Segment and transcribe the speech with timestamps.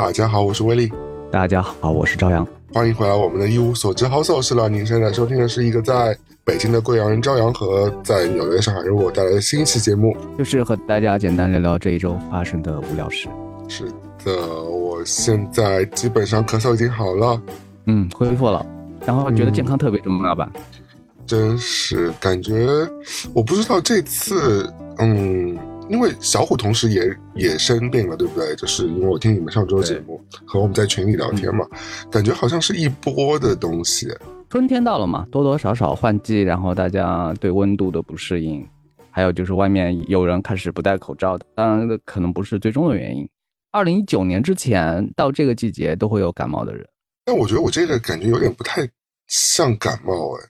[0.00, 0.92] 大家好，我是威力。
[1.28, 2.46] 大家好，我是朝阳。
[2.72, 4.68] 欢迎回来，我们的一无所知好手是了。
[4.68, 13.28] 您现在收听的是一个在北京的贵阳人朝阳和在纽约上海人我带来的新一期节目，就是和大家简单聊聊这一周发生的无聊事。
[13.66, 13.90] 是
[14.24, 17.42] 的，我现在基本上咳嗽已经好了，
[17.86, 18.64] 嗯，恢复了，
[19.04, 20.48] 然后觉得健康特别重要吧？
[21.26, 22.68] 真是感觉，
[23.34, 25.58] 我不知道这次，嗯。
[25.88, 28.54] 因为小虎同时也也生病了，对不对？
[28.56, 31.66] 就是因为我听你们上周节目和我们在群里聊天嘛，
[32.10, 34.08] 感觉好像是一波的东西。
[34.50, 38.66] 春天到了嘛，多多少少换季，然后大家对温度的不适应，
[39.10, 43.28] 还有就是外面有人开始不戴口罩的，当然可能不是最终的原因。
[43.70, 46.88] 二零一九年之前到这个季节都会有感冒的人，
[47.24, 48.88] 但我觉得我这个感觉有点不太
[49.26, 50.48] 像感冒哎，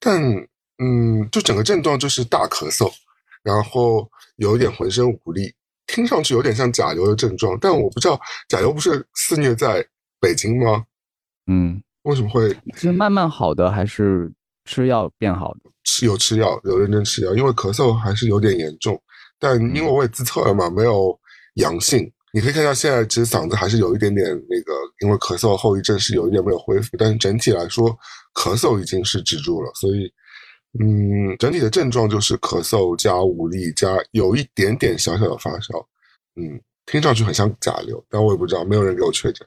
[0.00, 0.20] 但
[0.78, 2.92] 嗯，就整个症状就是大咳嗽，
[3.46, 4.06] 然后。
[4.38, 5.50] 有一点浑身无力，
[5.86, 9.82] 听上去有点像甲流的症状，但我不知道甲流不是肆虐在
[10.20, 10.84] 北京吗？
[11.46, 14.30] 嗯，为什么会是慢慢好的，还是
[14.66, 15.70] 吃药变好的？
[15.84, 19.02] 吃有吃药，有认真吃药，因为咳嗽还是有点严重，
[19.40, 21.18] 但因为我也自测了嘛，没有
[21.54, 22.12] 阳性。
[22.34, 27.88] 你可以看到现在其实嗓子还是有一点点那个，因为咳嗽后遗症是有一点没有恢复，但是整体来说
[28.34, 30.12] 咳嗽已经是止住了，所以。
[30.78, 35.74] 嗯，整体的症状就是咳嗽加无力加有一点点小小的发烧，
[36.34, 39.46] 嗯，听上去很像甲流，但我也不知道，没有人给我确诊。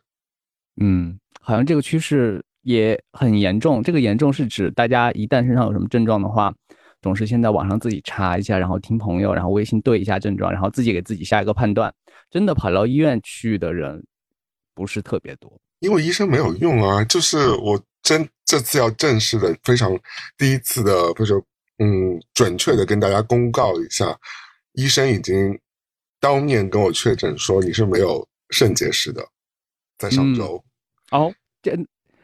[0.82, 3.84] 嗯，好像这个趋势也很严重。
[3.84, 6.52] 这个严重是指大家一旦身上有什么症状的话，
[7.02, 11.94] 总是先在网上自己查一下，然后听朋友，然后微信对一下症状，然后自己给自己下一个判断。
[12.32, 14.04] 真的跑到医院去的人
[14.74, 17.80] 不是特别多，因为医生没有用啊，就是我。
[18.02, 19.96] 真这次要正式的，非常
[20.36, 21.36] 第一次的，不是
[21.78, 24.20] 嗯，准确的跟大家公告一下，
[24.72, 25.60] 医生已经
[26.20, 29.24] 当面跟我确诊说你是没有肾结石的，
[30.00, 30.64] 在上周。
[31.12, 31.32] 哦，
[31.62, 31.78] 这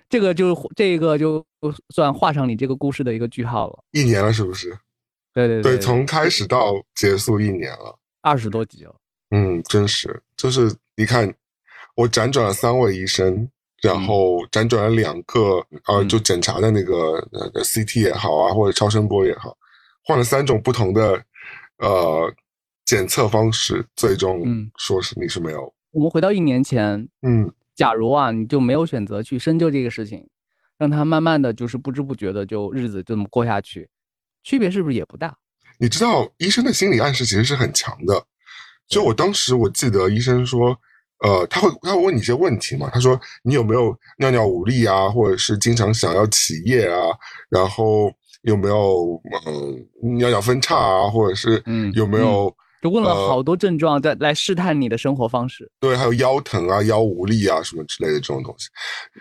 [0.09, 1.45] 这个就这个就
[1.93, 3.83] 算画上你这个故事的一个句号了。
[3.91, 4.75] 一年了，是不是？
[5.31, 8.95] 对对对，从开始到结束一年了，二十多集了。
[9.29, 11.31] 嗯，真是，就是你看，
[11.95, 13.47] 我辗转了三位医生。
[13.85, 19.55] 然后辗转了两个，呃，就检查的那个那个 CT 也好啊，或者超声波也好，
[20.03, 21.23] 换了三种不同的
[21.77, 22.33] 呃
[22.83, 24.43] 检测方式，最终
[24.79, 25.71] 说是你是没有。
[25.91, 30.27] 我们回到一年前，嗯，假如啊，你就没有选择去深究这个事情，
[30.79, 33.87] 让他慢慢的就是不知不觉的就日子就这么过下去，
[34.43, 35.37] 区别是不是也不大？
[35.77, 38.25] 你知道医生的心理暗示其实是很强的，
[38.87, 40.75] 就我当时我记得医生说。
[41.25, 42.87] 呃，他会他会问你一些问题嘛？
[42.93, 47.07] 他说你有没有尿尿无力啊，或者是经常想要起夜啊？
[47.49, 48.11] 然后
[48.43, 51.09] 有没有嗯尿尿分叉啊？
[51.09, 52.55] 或者是嗯有没有？
[52.83, 55.67] 就问了好多症状，在来试探你的生活方式。
[55.79, 58.67] 对，还有腰疼啊、腰无力啊什么之类的这种东西。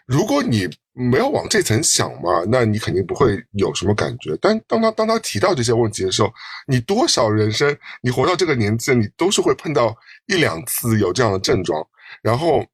[0.04, 4.36] 如果你没有往这层想嘛，那你肯定不会有什么感觉。
[4.38, 6.30] 但当他当他提到这些问题的时候，
[6.66, 11.82] 你多少人生，你活到这个年纪，你都是会碰到一两次有这样的症状。
[12.22, 12.64] 然后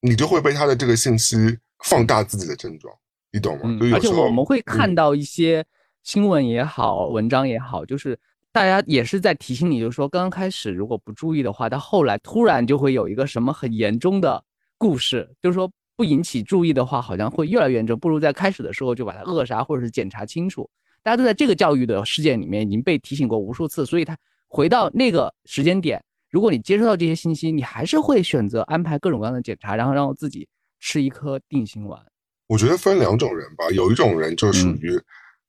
[0.00, 2.94] 你就会被他的这个信息放大自己的症状，
[3.32, 3.78] 你懂吗？
[3.92, 5.64] 而且我们会看到一些
[6.02, 8.18] 新闻也好，文章也好，就是
[8.52, 14.42] 大家也是在提醒你，就是说刚刚开始如果不注意的话，到后来突然就会有一个什么很严重的
[14.78, 20.68] 故事，就是说不引起注意的话，好像会越来越严重，不如在开始的时候就把它扼杀或者是检查清楚。
[21.02, 24.16] 大家都在这个教育的事件里面已经被提醒过无数次，所以他
[24.48, 26.02] 回到那个时间点。
[26.32, 30.48] 如果你接收到这些信息，你还是会选择安排各种各样的检查，然后让自己
[30.80, 32.00] 吃一颗定心丸。
[32.46, 34.98] 我觉得分两种人吧，有一种人就属于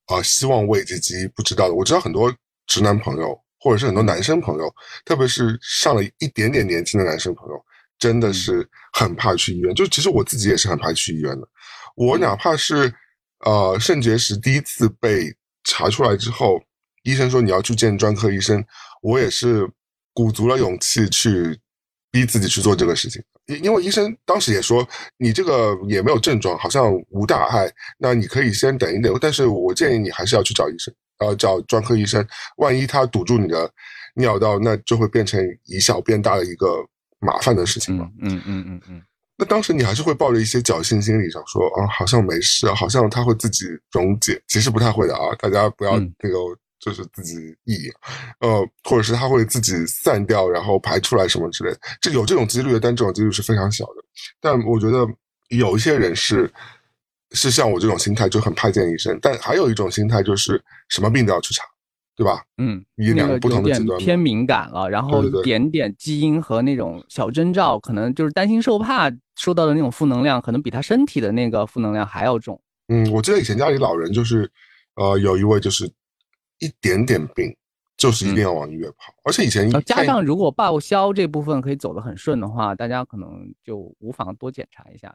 [0.07, 1.73] 啊，希望未知机不知道的。
[1.73, 2.29] 我知道很多
[2.67, 4.69] 直男朋友，或者是很多男生朋友，
[5.05, 7.55] 特别是上了一点点年轻的男生朋友，
[7.97, 9.73] 真的是很怕去医院。
[9.73, 11.47] 就其实我自己也是很怕去医院的。
[11.95, 12.93] 我哪怕是
[13.45, 15.33] 呃肾结石第一次被
[15.63, 16.61] 查出来之后，
[17.03, 18.61] 医生说你要去见专科医生，
[19.01, 19.65] 我也是。
[20.13, 21.59] 鼓足了勇气去
[22.11, 24.87] 逼自己去做这个事情，因因为医生当时也说
[25.17, 27.67] 你这个也没有症状，好像无大碍，
[27.97, 29.17] 那你可以先等一等。
[29.19, 32.23] 但是我建议你还是要去找医生，呃，找专科医生。
[32.57, 33.67] 万一他堵住你的
[34.15, 36.67] 尿道，那就会变成以小变大的一个
[37.19, 38.07] 麻烦的事情了。
[38.21, 39.01] 嗯嗯嗯嗯。
[39.35, 44.39] 那当时你还是会抱着一些侥幸心理，想说啊，好像没事，好像他会自己溶解。
[44.47, 46.37] 其实不太会的啊，大家不要那个。
[46.83, 47.77] 就是自己溢，
[48.39, 54.03] 呃，或者是它会自己散掉，然后排出来什么之类的，这有这种几率，但这种几率是非常小的。
[54.41, 55.07] 但我觉得
[55.47, 56.51] 有一些人是
[57.31, 59.17] 是像我这种心态，就很怕见医生。
[59.21, 61.63] 但还有一种心态就是什么病都要去查，
[62.17, 62.43] 对吧？
[62.57, 72.59] 嗯，以两个不同的极端偏敏感了，然后一点点基因和那种小征兆，可能就是担心受怕受到的那种负能量，可能比他身体的那个负能量还要重。
[72.89, 74.51] 嗯，我记得以前家里老人就是，
[74.95, 75.89] 呃，有一位就是
[76.65, 77.55] 一点点病，
[77.97, 83.29] 就是一定要往医院跑，而且以前加上如果报销这部分可以走得很顺的话，大家可能
[83.63, 85.13] 就无妨多检查一下。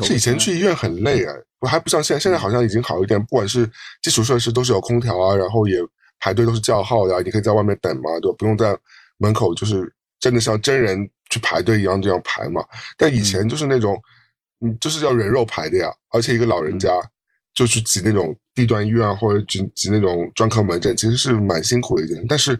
[0.00, 3.70] 是以前去医院很累啊，我还不像现在，现在好像已经好一点，不管是
[4.02, 5.78] 基础设施都是有空调啊，然后也。
[6.22, 8.36] 排队都是叫号的，你可以在外面等嘛，对吧？
[8.38, 8.78] 不用在
[9.16, 12.62] 门口，就是真的像真人去排队一样这样排嘛。
[12.98, 13.98] 但以前就是那种，
[14.60, 15.90] 嗯，就是要人肉排的呀。
[16.10, 16.90] 而且一个老人家
[17.54, 22.24] 就去挤那种地段医院或者挤挤那种专科门诊，其实是蛮辛苦的一件。
[22.28, 22.58] 但是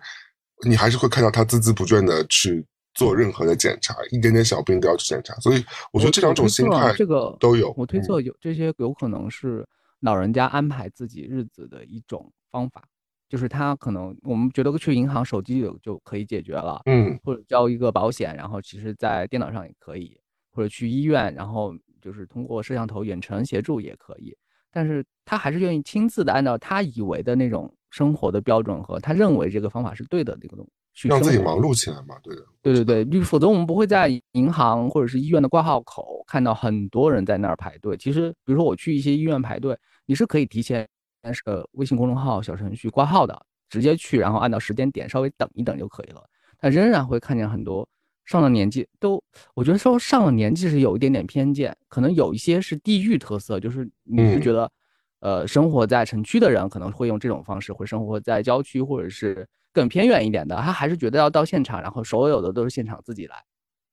[0.66, 2.64] 你还是会看到他孜孜不倦的去
[2.94, 5.34] 做任何的检查，一点点小病都要去检查。
[5.36, 7.74] 所以我觉得这两种心态这个都有。
[7.76, 9.66] 我推测有这些有可能是
[10.00, 12.84] 老人家安排自己日子的一种方法。
[13.28, 20.18] 就是他可能我们觉得去银行手机就就可以解决了，嗯，或者交一个保险，然后其实在电脑上也可以，
[20.50, 21.72] 或者去医院，然后
[22.02, 24.36] 就是通过摄像头远程协助也可以。
[24.72, 37.96] 但是他还是愿意亲自的按照他以为的那种生活的标准和他认为这个方法是对的那个东西，让自己忙碌起来嘛，对的，对对对，否则我们不会在银行或者是医院的挂号口看到很多人在那儿排队。
[37.96, 39.76] 其实，比如说我去一些医院排队，
[40.06, 40.86] 你是可以提前。
[41.22, 46.22] 但是微信公众号小程序挂号的，直接去，然后按照时间点稍微等一等就可以了。
[46.58, 47.86] 但仍然会看见很多
[48.30, 49.20] 上了年纪都，
[49.54, 54.70] 我觉得说上了年纪是有一点点偏见，可能有一些是地域特色，就是你是觉得，
[55.18, 63.34] 呃，生活在城区的人可能会用这种方式，会生活在郊区或者是更偏远一点的，他还是觉得要到现场，然后所有的都是现场自己来。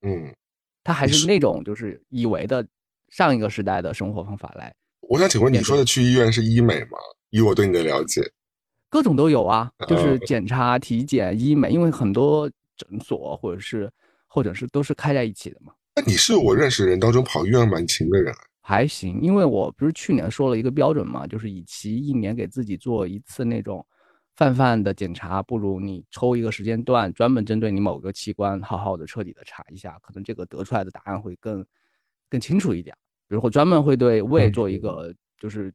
[0.03, 0.31] 嗯，
[0.83, 2.63] 他还是那种就是以为的
[3.09, 4.71] 上一个时代的生活方法来。
[5.01, 6.99] 我想请问，你说的去医院是医美吗？
[7.31, 8.21] 以我对你的了解，
[8.87, 12.47] 各种都有啊，就是检查、体检、医美，因为很多
[12.77, 13.91] 诊所或者是
[14.37, 15.73] 或者是都是开在一起的嘛。
[15.95, 18.31] 那你是我认识人当中跑医院蛮勤的人，
[18.61, 23.83] 还行，因为我不是去年说了一个标准嘛，就是与其一年给自己做一次那种
[24.35, 31.65] 泛泛的检查，不如你抽一个时间段，专门针对你某个器官，好好的彻底的查一下，可能这个得出来的答案会更
[32.29, 32.95] 更清楚一点。
[33.27, 35.73] 比如我专门会对胃做一个就是。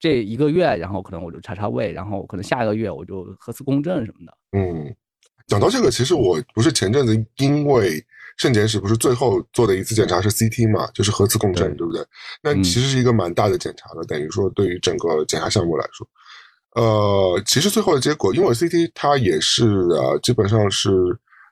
[0.00, 4.36] 这一个月，然后可能我就查查胃，然后可能下一个月我就核磁共振什么的。
[4.52, 4.94] 嗯，
[5.46, 8.04] 讲到这个，其实我不是前阵子因为
[8.36, 11.86] 肾结石，不是最后做的一次检查是 CT 嘛，就是核磁共振，对。
[11.86, 12.04] 不对？
[12.42, 16.06] 那其实是一个蛮大的检查了，等于说对于整个检查项目来说，
[16.74, 20.90] 呃，其实最后的结果，因为 CT 它也是啊，基本上是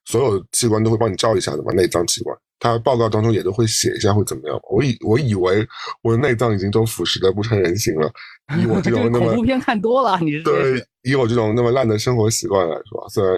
[0.04, 2.36] 所有器官都会帮你照一下的嘛，内脏器官。
[2.58, 4.56] 他报告当中也都会写一下会怎么样。
[4.70, 5.66] 我以我以为
[6.00, 8.08] 我的内脏已经都腐蚀的不成人形了。
[8.56, 13.36] 以我这 种那么恐怖片看多了，你是对以我这种那么烂的生活习惯来说，虽然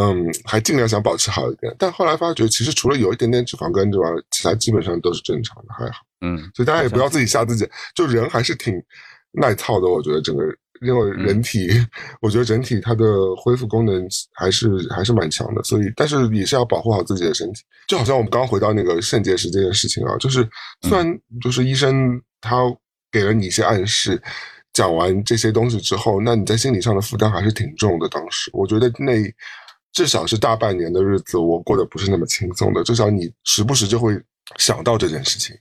[0.00, 5.98] 嗯还尽量想保持好一点，但后来发觉其实除了有一点点脂肪肝之外，其他基本上都是正常的，还好。
[6.22, 8.72] 嗯，所以大家也不要自己吓自己，就人还是挺
[9.32, 9.86] 耐操的。
[9.86, 10.44] 我觉得整个。
[10.82, 11.68] 因为人体，
[12.20, 13.04] 我觉得整体它的
[13.36, 17.62] 恢复功能还是还是蛮强的，所以但是也是要保护好自己的身体。
[17.88, 20.48] 就好像我们刚刚回到那个肾结石这件事情啊，就是
[20.82, 21.06] 虽然
[21.40, 22.62] 就是医生他
[23.10, 24.20] 给了你一些暗示，
[24.72, 28.08] 讲完这些东西之后，那你在心理上的负担还是挺重的。
[28.08, 29.22] 当时我觉得那
[29.92, 32.82] 至少是大半年的日子，我过得不是那么轻松的。
[32.82, 34.18] 至少你时不时就会
[34.56, 35.54] 想到这件事情。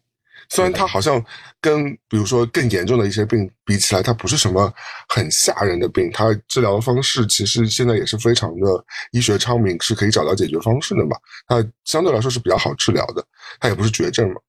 [0.52, 1.24] 虽然它好像
[1.62, 4.72] 跟比如说更严重的一些病比起来，它不是什么
[5.08, 11.16] 很吓人的病，它治疗方式其实现在也是非常的医学昌明，是可以找到解决方式的嘛。
[11.48, 13.26] 它相对来说是比较好治疗的，
[13.62, 14.42] 它也不是绝症嘛。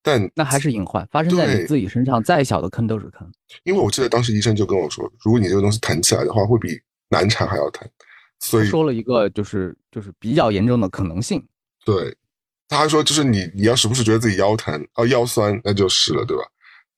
[0.00, 3.30] 但那还是隐患，发生在你自己身上，再小的坑都是坑。
[3.64, 6.68] 因为我记得当时医生就跟我说，如果你这个东西疼起来的话，会比
[7.10, 7.86] 难产还要疼。
[8.38, 11.46] 所以说了一个就是就是比较严重的可能性。
[11.84, 12.16] 对。
[12.70, 16.44] 他还说，就是你，你要时不时觉得自己腰疼啊、腰酸，那就是了，对吧？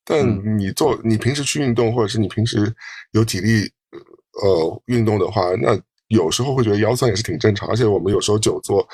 [0.04, 2.70] 但你做，你平时去运动，或者是你平时
[3.12, 3.62] 有体力，
[4.42, 7.66] 呃，运动的话，那有时候会觉得腰酸也是挺正常。
[7.70, 8.86] 而且我们有时候久坐，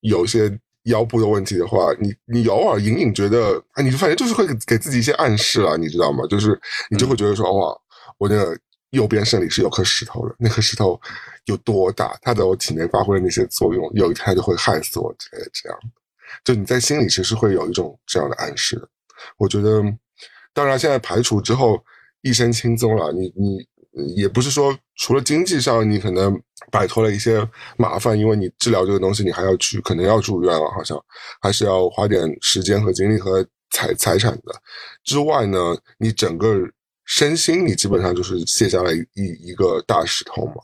[0.00, 0.50] 有一些
[0.84, 6.26] 腰部的问题的话，你你偶尔隐隐觉得，啊，你就反正就是会给自己一些暗示了，你知道吗？
[6.28, 7.72] 就是你就会觉得说，哇，
[8.18, 8.58] 我的
[8.90, 11.00] 右边肾里是有颗石头的，那颗石头。
[11.46, 12.16] 有多大？
[12.22, 15.50] 它在我体内发挥的那些作用，有一天就会害死我之类的。
[15.52, 15.78] 这样，
[16.44, 18.80] 就你在心里其实会有一种这样的暗示。
[19.36, 19.82] 我觉得，
[20.52, 21.82] 当然现在排除之后
[22.22, 23.12] 一身轻松了。
[23.12, 23.66] 你你
[24.16, 27.46] 也不是说除了经济上你可能摆脱了一些
[27.76, 30.98] 麻烦，因为你治疗这个东西你还要去，可能要住院了，好像
[31.40, 34.62] 还是要花点时间和精力和财财产的。
[35.04, 36.56] 之外呢，你整个
[37.04, 40.54] 身心你基本上就是卸下来一一个大石头嘛，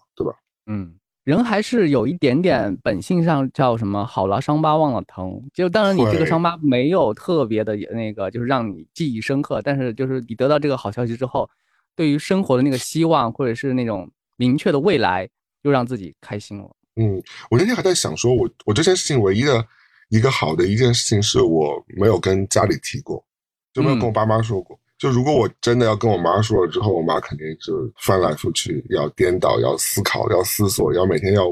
[0.68, 0.94] 嗯，
[1.25, 11.48] 人还是有一点点本性上叫什么“好了伤疤忘了疼”，就当然你这个伤疤没有特别的那个，就是让你记忆深刻，但是就是你得到这个好消息之后，
[11.96, 15.28] 对于生活的那个希望或者是那种明确的未来，
[15.62, 16.70] 又让自己开心了。
[16.96, 19.66] 嗯，我那天还在想，说我我这件事情唯一的
[20.10, 23.25] 一个好的一件事情，是我没有跟家里提过，
[23.72, 24.78] 就没有跟我爸妈说过。
[24.99, 31.45] 就如果我真的要跟我妈说了之后，我妈肯定就翻来覆去，要颠倒，要思考，要思索，要每天要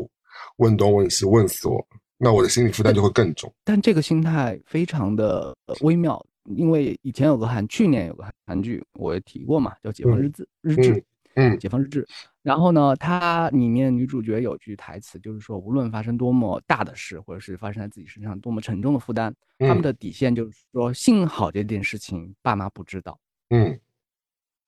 [0.57, 1.87] 问东问西，问死我，
[2.19, 3.53] 那我的心理负担就会更重。
[3.65, 6.21] 但这个心态非常的微妙，
[6.57, 11.05] 因为以前有个韩，去年有个韩剧，我也提过嘛，叫《解放日志》日志。
[11.39, 12.09] 嗯，解放日志，
[12.43, 23.19] 然后呢，它里面女主角有句台词，就是说，无论发生多么大的事，或者是发生在自己身上多么沉重的负担，他们的底线就是说，幸好这件事情爸妈不知道。
[23.51, 23.81] 嗯，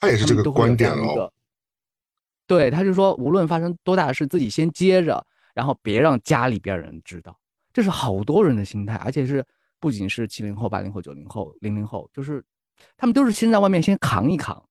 [0.00, 1.32] 他也是这个观点哦。
[2.46, 7.38] 对，他就说，无论发生多大的事，自己先接着，然后别让家里边人知道。
[7.72, 9.44] 这是好多人的心态，而且是
[9.78, 12.44] 不仅是七零后、八零后、九零后、零零后，就是
[12.96, 14.62] 他们都是先在外面先扛一扛。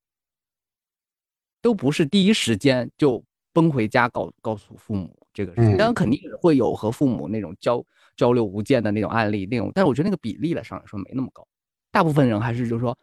[1.62, 3.22] 都不是第一时间就
[3.52, 7.84] 奔回家告告诉父母这个事情，当然肯定会有和父母那种交
[8.16, 11.46] 交流无间的那种案例，那种，但是我觉得那个比例来上来说没那么高，
[11.92, 12.98] 大部分人还是就是说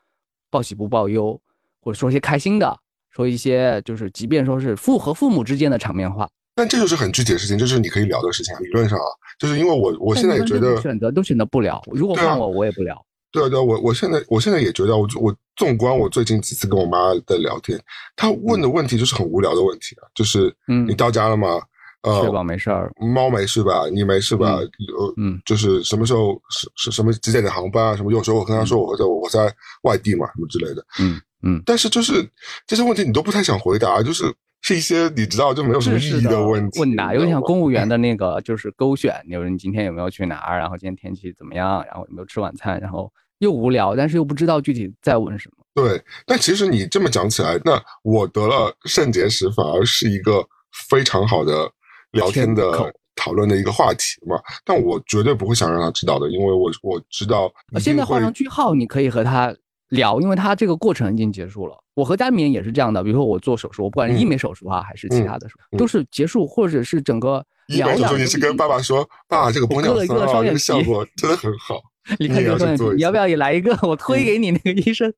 [0.54, 1.40] 报喜不报忧，
[1.80, 2.78] 或者说一些开心的，
[3.10, 8.60] 说一些就是即便说是父和父母之间的场面话，但这就是很具体的事情，这是你可以聊的事情啊。
[8.60, 12.94] 理论上啊，就是因为我我现在也觉得选择都选择不了，如果换我我也不聊。
[13.32, 17.76] 对啊，对啊，我我现在我现在也觉得，我我纵观我最近几次跟我妈的聊天，
[18.14, 21.48] 她问的问题就是很无聊的问题啊，就是嗯，你到家了吗？
[21.48, 21.62] 呃，
[22.22, 23.88] 确保没事儿，猫没事吧？
[23.92, 24.56] 你没事吧？
[24.56, 27.96] 呃，嗯，就是什么时候是是什么几点的航班啊？
[27.96, 28.12] 什么？
[28.12, 32.28] 有时候我跟他说我在我在外地嘛，什么之类的，嗯嗯，但是就是
[32.66, 34.24] 这些问题你都不太想回答，就是
[34.60, 40.58] 是一些你知道就没有什么意义的问题，问答有点像公务员的那个就是勾选，你说你今天有没有去哪儿？
[40.58, 41.84] 然后今天天气怎么样？
[41.86, 42.80] 然后有没有吃晚餐？
[42.80, 43.12] 然后。
[43.38, 45.64] 又无聊，但是又不知道具体在问什么。
[45.74, 50.42] 对，但其实你这么讲起来，那我得了肾结石反而是一个
[50.88, 51.70] 非常好的
[52.14, 54.36] 聊天的讨论的一个话题嘛。
[54.64, 57.52] 但我绝对不会想让他知道的，因为我我知道。
[57.78, 59.54] 现在画上句号，你可以和他
[59.90, 61.76] 聊，因为他这个过程已经结束了。
[61.94, 71.80] 我和家里面也是这样的，比如说我做手术，我不管是医美手术啊，还是其他的手术，都是结束，或者是整个医美手术，你是跟爸爸说，爸，这个玻尿酸啊，这个效果真的很好。
[72.18, 73.78] 你看这个双眼皮，你要不要也来一个？
[73.82, 75.10] 我推给你那个医生。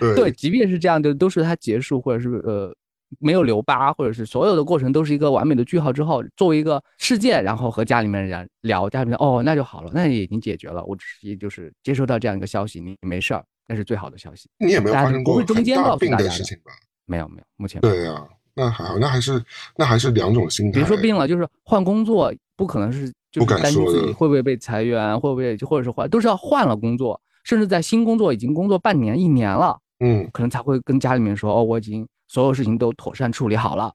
[0.00, 2.74] 对，即便是这样，就都是他结束，或者是呃
[3.18, 10.84] 没有留疤，或者是所有的过程都是一个完美的句号之后，作为一个事件，然后和家里面人聊，家里面哦那就好了，那也已经解决了。
[10.84, 14.48] 我只是就是接收到这样一个消息，你没事儿，那是最好的消息。
[14.58, 16.72] 你也没有发生过中间告诉大家的事情吧？
[17.06, 19.42] 没有没有，目前对呀，那还好，那还是
[19.76, 20.78] 那还是两种心态。
[20.78, 23.12] 别说病了，就是换工作，不可能是。
[23.32, 33.92] 就担心自己会不会被裁员，会不会就或者是换，都是要换了工作，甚至在新工作已经工作半年、一年了，嗯，可能才会跟家里面说，哦，我已经所有事情都妥善处理好了，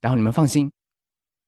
[0.00, 0.70] 然后你们放心，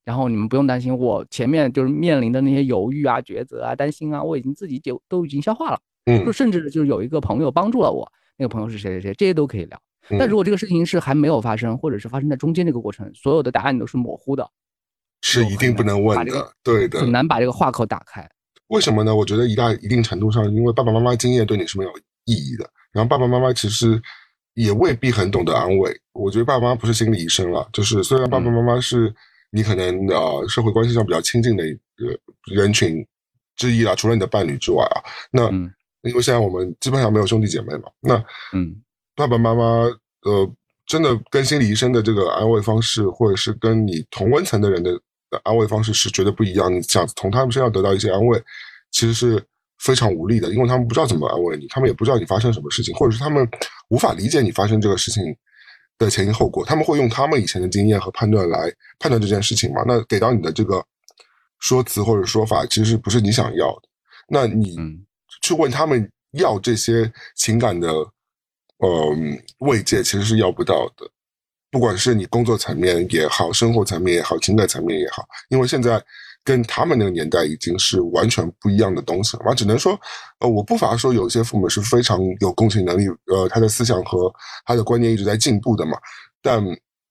[0.04, 9.80] 然后你们不用担心，我前面就是面临的那些犹豫啊、抉择啊、担心啊，我已经自己就都已经消化了，嗯，就甚至就是有一个朋友帮助了我，那个朋友是谁谁谁，这些都可以聊。
[10.18, 14.50] 但如果这个事情是还没有发生，或者是发生在中间这个过程，所有的答案都是模糊的。
[15.22, 18.28] 是一定不能问的，对的，很难把这个话口打开。
[18.66, 19.14] 为什么呢？
[19.14, 21.90] 我觉得一大一定程度上，因为爸爸妈妈经验对你是没有
[22.24, 22.68] 意义的。
[22.92, 24.02] 然后爸爸妈妈其实
[24.54, 25.94] 也未必很懂得安慰。
[26.12, 29.14] 我觉得爸爸妈妈不是心理医生了，就是虽然爸爸妈妈是
[29.50, 32.18] 你可能呃社会关系上比较亲近的一个
[32.54, 33.06] 人群
[33.56, 35.50] 之一啦，除了你的伴侣之外啊，那
[36.02, 38.16] 因为现在我们基本上没有兄弟姐妹嘛，那
[38.52, 38.74] 嗯，
[39.14, 39.64] 爸爸妈妈
[40.22, 40.50] 呃
[40.86, 45.00] 真的跟心理医生的这个安慰方式，或者是跟你同温层的人的。
[45.42, 46.72] 安慰方式是绝对不一样。
[46.72, 48.40] 你想从他们身上得到一些安慰，
[48.92, 49.44] 其实是
[49.78, 53.48] 非常无力的，因为他们不知道怎么安慰你，他们也不知道你发生什么事情，或者是他们
[53.88, 55.22] 无法理解你发生这个事情
[55.98, 56.64] 的前因后果。
[56.64, 59.82] 他们会用他们以前的经验和判断来判断这件事情嘛？
[59.86, 60.84] 那给到你的这个
[61.58, 63.88] 说辞或者说法，其实不是你想要的。
[64.28, 64.76] 那你
[65.42, 67.88] 去问他们要这些情感的
[68.78, 69.16] 呃
[69.58, 71.06] 慰藉，其实是要不到的。
[71.70, 76.00] 不管是你工作层面也好，生活层面也好，情感层面也好，因为现在
[76.44, 79.44] 跟他们那个年代已经是完全不一样的东西了。
[79.44, 79.54] 嘛。
[79.54, 79.98] 只能说，
[80.40, 84.32] 呃，我不乏说有些父母是非常有共情能力，呃，他的思想和
[84.66, 85.96] 他的观念一直在进步的嘛。
[86.42, 86.62] 但，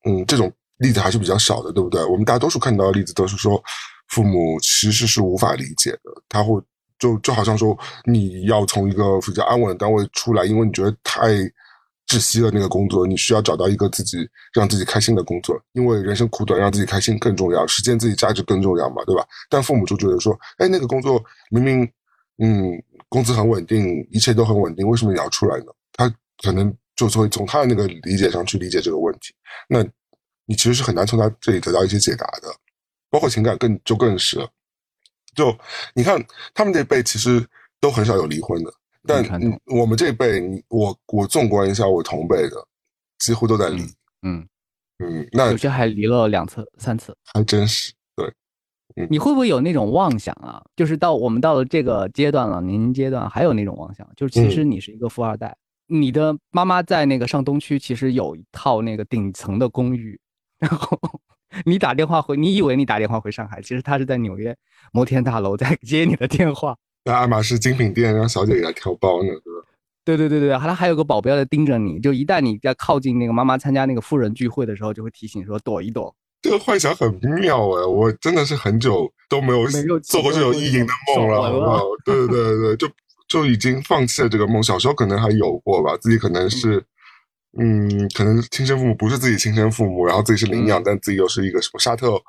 [0.06, 2.04] 嗯，这种例子还是比较少的，对不对？
[2.06, 3.62] 我们大多数看到的例子都是说，
[4.10, 6.62] 父母其实是无法理解的，他会
[7.00, 11.28] 就就好像说，你要从一个比较安稳的单位出来，因为你觉得太。
[12.14, 14.18] 窒息了那个工作，你需要找到一个自己
[14.54, 19.26] 让自己开心的工作，因为人生苦短，让自己开心更重要，实现自己价值更重要嘛，对吧？
[19.50, 21.92] 但父母就觉得说，哎，那个工作明明
[22.38, 22.72] 嗯
[23.10, 25.66] 工资很稳定，一切都很稳定，为什么你要出来呢？
[25.94, 26.08] 他
[26.44, 29.34] 可能就会从他的那个理解上去理解这个问题，
[29.68, 29.84] 那
[30.46, 32.54] 你其实是很难从他这里得到一些解答的，
[33.10, 34.48] 包括情感更就更是了。
[35.36, 35.58] 就
[35.96, 37.44] 你看他们这辈其实
[37.82, 38.72] 都很少有离婚的。
[39.06, 39.24] 但
[39.66, 42.68] 我们这辈，我我纵观一下，我同辈的
[43.20, 43.84] 几乎都在离，
[44.22, 44.48] 嗯
[45.00, 48.34] 嗯，那有些还离了两次、三次，还真是对。
[49.10, 50.64] 你会不会有那种妄想啊？
[50.76, 55.58] 就是到我们到了这个阶段了，年龄阶段，还有那种妄想，就是其实你是一个富二代，
[55.88, 60.20] 你的妈妈在那个上东区，其实有一套那个顶层的公寓，
[60.60, 60.98] 然后
[61.66, 64.56] 你打电话回，你以为你打电话回上海，其实他是在纽约
[64.92, 66.78] 摩天大楼在接你的电话。
[67.04, 69.68] 在爱马仕精品店让小姐给他挑包呢，对吧？
[70.06, 76.14] 对对对对，还他还有个保镖在盯着你，就一旦你在靠近那个妈妈参加那个富人聚会的时候，就会提醒说躲一躲。
[76.42, 79.66] 这个幻想很妙哎，我真的是很久都没有
[80.02, 81.82] 做过这种意淫的梦了，好不好？
[82.04, 82.90] 对对对对，就
[83.30, 84.62] 就已经放弃了这个梦。
[84.62, 86.84] 小时候可能还有过吧，自己可能是，
[87.58, 92.22] 嗯，可能亲生父母不是自己亲生父母，然后自己是领养，但自己又是一个什么沙特。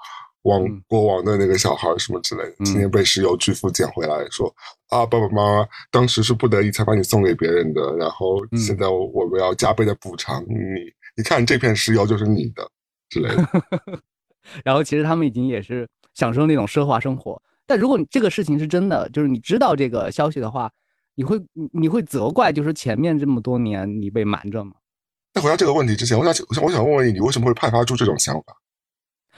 [0.44, 4.54] 王国王的那个小孩什么之类的，今天被石油巨富捡回来，说
[4.88, 10.54] 啊，爸爸妈妈当时是不得已才把你送给别人的，然后现在我们要加倍的补偿你。
[11.16, 12.70] 你看这片石油就是你的
[13.08, 13.48] 之类的。
[14.64, 17.40] 然后其实他们已经也是享受那种奢华生活。
[17.66, 20.70] 但如果你这个事情是真的，就是你知道这个消息的话，
[21.14, 21.40] 你会
[21.72, 24.72] 你会责怪，就是前面这么多年你被瞒着吗？
[25.32, 28.54] 在回答这个问题之前，我想我想我想问问你，你为什么会派发出这种想法？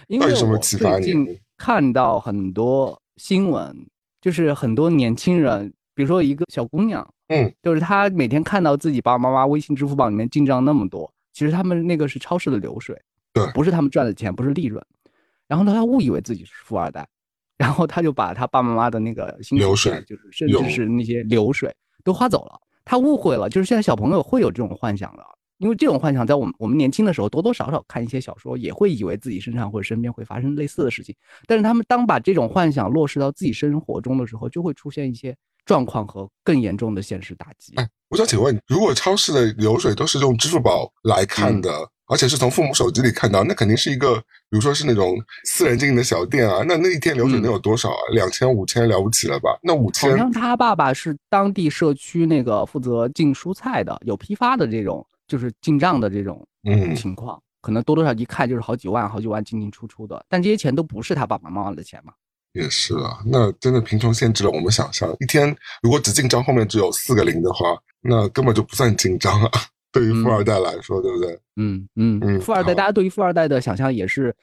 [0.09, 3.75] 因为我最近看到很多新闻，
[4.21, 12.97] 就是很多年轻人，比如说一个小姑娘，嗯，就是她每天看到自己爸爸妈妈微信、支付宝里面进账那么多，其实他们那个是超市的流水，
[13.33, 14.85] 对，不是他们赚的钱，不是利润。
[15.49, 17.07] 然后呢，她误以为自己是富二代，
[17.57, 22.61] 然后她就把她爸爸妈妈的那个流水，就是甚至是那些流水都花走了。
[22.85, 25.25] 她误会了，就是现在小朋友会有这种幻想的。
[25.59, 31.15] 因为这种幻想，在我们我们年轻的时候，多多少少看一些小说，也会以为自己身上或者身边会发生类似的事情。
[31.47, 37.73] 但是他们当把这种幻想落实到自己生活中的时候，就会出现一些状况和更严重的现实打击。
[37.77, 41.71] 哎，我想请问，如果超市的流水都是用支付宝来看的，
[42.07, 44.17] 而且是从父母手机里看到，那肯定是一个，
[44.51, 47.99] 比如说是那种私人经营的小店啊，那那一天流水能有多少啊？
[48.13, 49.59] 两千、五千了不起了吧？
[49.63, 55.05] 那五千，好像他爸爸是当地社区那个负责进蔬菜的，有批发的这种。
[55.27, 56.47] 就是进账的这种
[56.97, 62.13] 情况，可能多多少一看就是好几万、好几万进进出出的，但这些钱都不是他爸爸妈妈的钱嘛？
[62.53, 65.15] 也是啊，那真的贫穷限制了我们想象。
[65.21, 69.51] 一天如果只进账后面只有四个零的话，那根本就不算进账啊。
[69.93, 71.39] 对于富二代来说，对不对？
[71.57, 74.35] 嗯嗯嗯，富二代，大家对于富二代的想象也是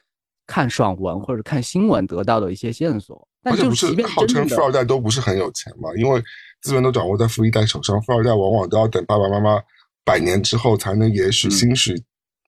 [0.45, 3.27] 看爽文或者看新闻得到的一些线索。
[3.43, 5.89] 而且不是号称富二代都不是很有钱嘛？
[5.97, 6.21] 因为
[6.61, 9.59] 资源都掌握在富一代手上，富二代往往都要等爸爸妈妈。
[10.05, 11.95] 百年之后才能也许兴许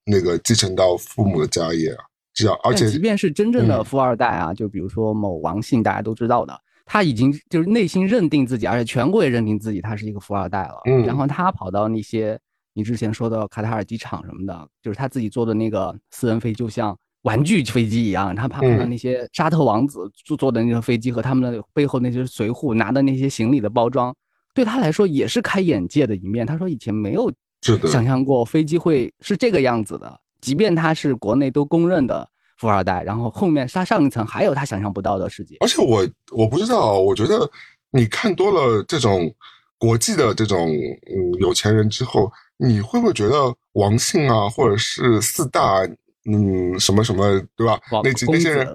[0.06, 10.82] 那个继承到父母的家业啊，这样而且即便是真正的富二代啊，就比如说某王姓，大家都知道的，他已经就是内心认定自己，而且全国也认定自己他是一个富二代了。
[10.86, 12.38] 嗯，然后他跑到那些
[12.74, 24.14] 你之前说的卡塔尔机场什么的，就是他自己坐的那个私人飞，就像玩具飞机一样，他怕看到那些沙特王子坐坐的那个飞机和他们的背后那些随扈拿的那些行李的包装，
[24.54, 26.46] 对他来说也是开眼界的一面。
[26.46, 27.32] 他说以前没有。
[27.62, 35.58] 想象过飞机会是这个样子的，即便他是国内都公认的富二代，然后后面他上一层还有他想象不到的世界。
[35.60, 37.50] 而且我我不知道，我觉得
[37.92, 39.34] 你看多了这种
[39.78, 45.82] 国际的这种嗯有钱人之后，你会不会觉得王姓啊，或者是四大
[46.26, 47.80] 嗯什么什么对吧？
[48.04, 48.68] 那几那些人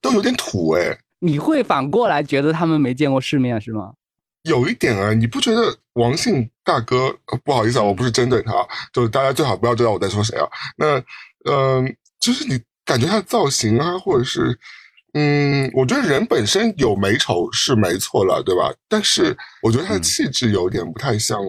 [0.00, 0.98] 都有点土哎？
[1.20, 3.92] 你会反过来觉得他们没见过世面是吗？
[4.42, 7.14] 有一点啊，你不觉得王姓大哥？
[7.44, 8.52] 不好意思啊，我不是针对他，
[8.92, 10.46] 就是大家最好不要知道我在说谁啊。
[10.76, 11.02] 那，
[11.50, 14.58] 嗯，就是你感觉他的造型啊，或者是，
[15.14, 18.72] 嗯，我觉得人本身有美丑是没错了，对吧？
[18.88, 21.40] 但是我觉得他的气质有点不太像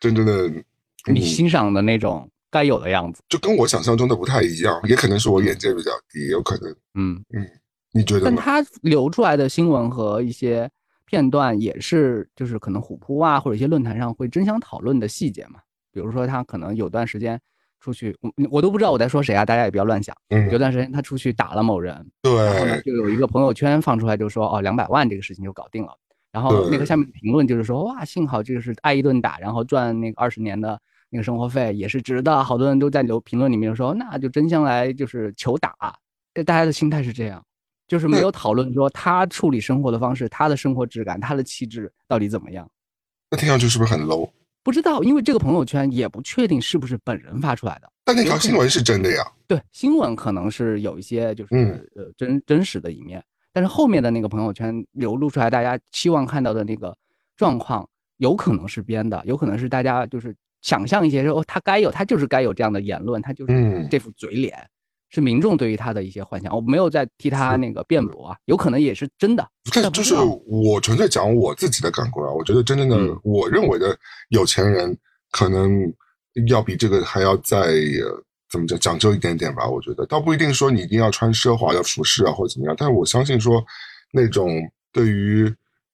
[0.00, 0.50] 真正的
[1.06, 4.80] 你欣赏的那种该有的样子，就跟我想象中的不太一样。
[4.88, 6.70] 也可能是我眼界比较低，有可能。
[6.94, 7.48] 嗯嗯，
[7.92, 8.24] 你觉得？
[8.24, 10.68] 但他流出来的新闻和一些。
[11.06, 15.60] 片段也是，就是可能虎扑啊，或者一些论坛上会争相讨论的细节嘛。
[15.92, 17.40] 比如说他可能有段时间
[17.80, 20.14] 出去，我我都不知道我在说谁啊，大家也不要乱想。
[20.28, 25.96] 嗯，有段时间他出去打了某人，对，然后呢就有一个朋友圈放出来，就说哦两百万这个事情就搞定了。
[26.32, 32.44] 然后那个下面评论就是说哇，幸好这个是挨一顿打，然后赚那个二十年的那个生活费也是值的。
[32.44, 35.74] 好多人都在留评论里面说，那就真相来就是求打。
[36.44, 37.42] 大家的心态是这样，
[37.86, 42.68] 就是没有讨论说他处理生活的方式、他的生活质感、他的气质到底怎么样。
[43.30, 44.30] 那听上去是不是很 low？
[44.62, 47.88] 不知道，因为这个朋友圈也不确定是不是本人发出来的。
[48.04, 49.22] 但那条新闻是真的呀？
[49.46, 53.22] 对，新闻可能是有一些就是呃真真实的一面，
[53.52, 56.96] 但是后面的那个朋友圈流露出来，大家期望看到的那个
[57.36, 64.68] 状况，有可能是编的，有可能是大家就是想象一些说哦他该有，他就是该有这样的言论，他就是这副嘴脸。
[65.16, 69.48] 是民众对于他的一些幻想，我没有在替他那个辩驳啊，有可能也是真的。
[69.72, 70.14] 但就是
[70.46, 73.96] 我纯粹讲我自己的感官啊，我觉得真正的我认为的
[74.28, 74.94] 有钱人，
[75.30, 75.90] 可能
[76.48, 77.72] 要比这个还要再
[78.50, 79.66] 怎么讲讲究一点点吧。
[79.66, 82.74] 我觉得倒不一定说你一定要穿奢华的服饰啊，或者怎么样。
[82.76, 83.64] 但是我相信说，
[84.12, 84.50] 那种
[84.92, 85.50] 对于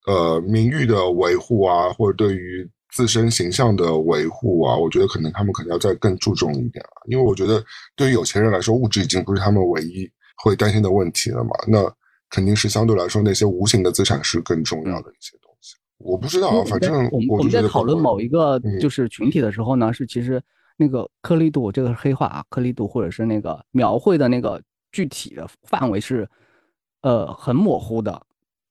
[0.07, 2.69] 呃名誉的维护啊，或者对于。
[2.93, 7.65] 自身形象的维护啊，我觉得可能他们可能要再更注重一点了，因为我觉得
[7.97, 10.09] 对于有钱人来说，物质已经不是他们唯一
[10.45, 11.51] 会担心的问题了嘛。
[11.67, 11.91] 那
[12.29, 15.75] 肯定是相对来说，那些无形的资产是更重要的一些东西。
[15.99, 20.43] 我不知道，反正我们我们在讨论某一个就是群体的时候呢，是其实
[20.77, 26.29] 那个颗粒度，这个是黑话啊，颗粒度或者是那个描绘的那个具体的范围是
[27.01, 28.21] 呃很模糊的。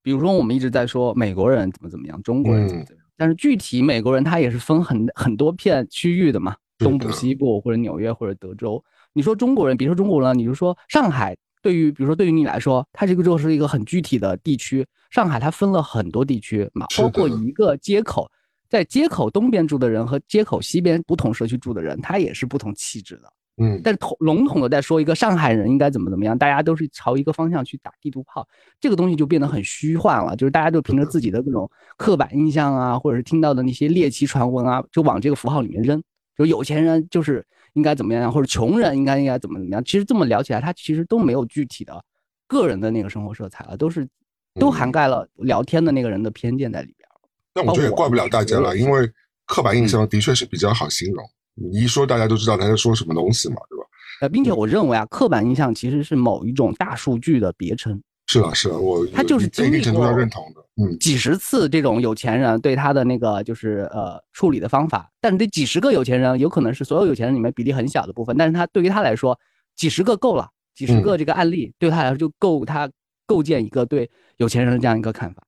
[0.03, 3.00] 比如说，我们一直在说美国人怎么怎么样，中国人怎么怎么样。
[3.21, 8.83] 但是具体美国人他也是分很很多片区域的嘛，东部、西部或者纽约或者德州。
[9.13, 14.83] 你说中国人，比如说中国人，你就说上海，对于比如说对于你来说，它这个就是一个很具体的地区。
[15.11, 18.27] 上海它分了很多地区嘛，包括一个街口，
[18.67, 23.31] 在街口东边住的人和街口西边不同社区住的人，他也是不同气质的。
[23.57, 28.47] 嗯，但是统笼统的在说一个上海人应该怎么怎么样，大家都是朝一个方向去打地图炮，
[28.79, 30.35] 这个东西就变得很虚幻了。
[30.35, 36.01] 就是大家就凭着自己的各种刻板印象啊，或者是听到的那些猎奇传闻啊，就往这个符号里面扔。
[36.37, 39.83] 就有钱人就是应该怎么样，或者穷人应该应该怎么怎么样。
[39.83, 42.03] 其实这么聊起来，他其实都没有具体的
[42.47, 44.07] 个人的那个生活色彩了，都是
[44.55, 47.07] 都涵盖了聊天的那个人的偏见在里边。
[47.53, 49.11] 那我觉得也怪不了大家了，因为
[49.45, 51.23] 刻板印象的确是比较好形容。
[51.55, 53.85] 你一说，大家都知道他在说什么东西嘛，对吧？
[54.21, 58.01] 呃，并且我认为啊，刻板印象其实是某一种大数据的别称。
[58.27, 65.11] 是啊，是啊，我他就是经历过认同的，嗯，几十次这种有钱人对他的那个就是呃处理的方法。
[65.19, 69.37] 但是这几十个有钱人，有可能是所有有钱人里面比例很小的部分，但是他对于他来说，
[69.75, 72.89] 几十个够了，几十个这个案例对他来说就够他
[73.25, 75.43] 构建一个对有钱人的这样一个看法。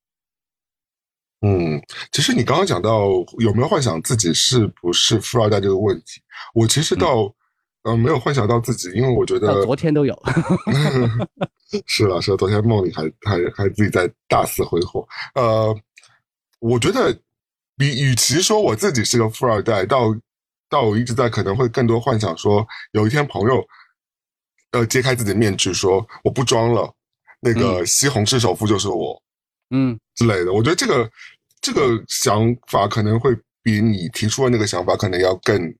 [1.46, 1.82] 嗯，
[2.14, 6.22] 其实你刚刚讲到有没有幻想自己是不是富二代这个问题，
[6.54, 7.30] 我其实倒
[7.84, 10.18] 呃没有幻想到自己，因为我觉得昨天都有，
[11.86, 15.06] 是了是了，昨天梦里还还还自己在大肆挥霍。
[15.36, 15.76] 呃，
[16.60, 17.14] 我觉得
[17.76, 20.16] 比与其说我自己是个富二代，到
[20.70, 23.62] 到我一直在可能会更多幻想说有一天朋友
[24.72, 26.90] 呃揭开自己的面具，说我不装了，
[27.42, 29.22] 那个西红柿首富就是我。
[29.76, 31.10] 嗯，之类的，我觉得这个
[31.60, 35.74] 这个想法可能会比你提出的那个想法可能要更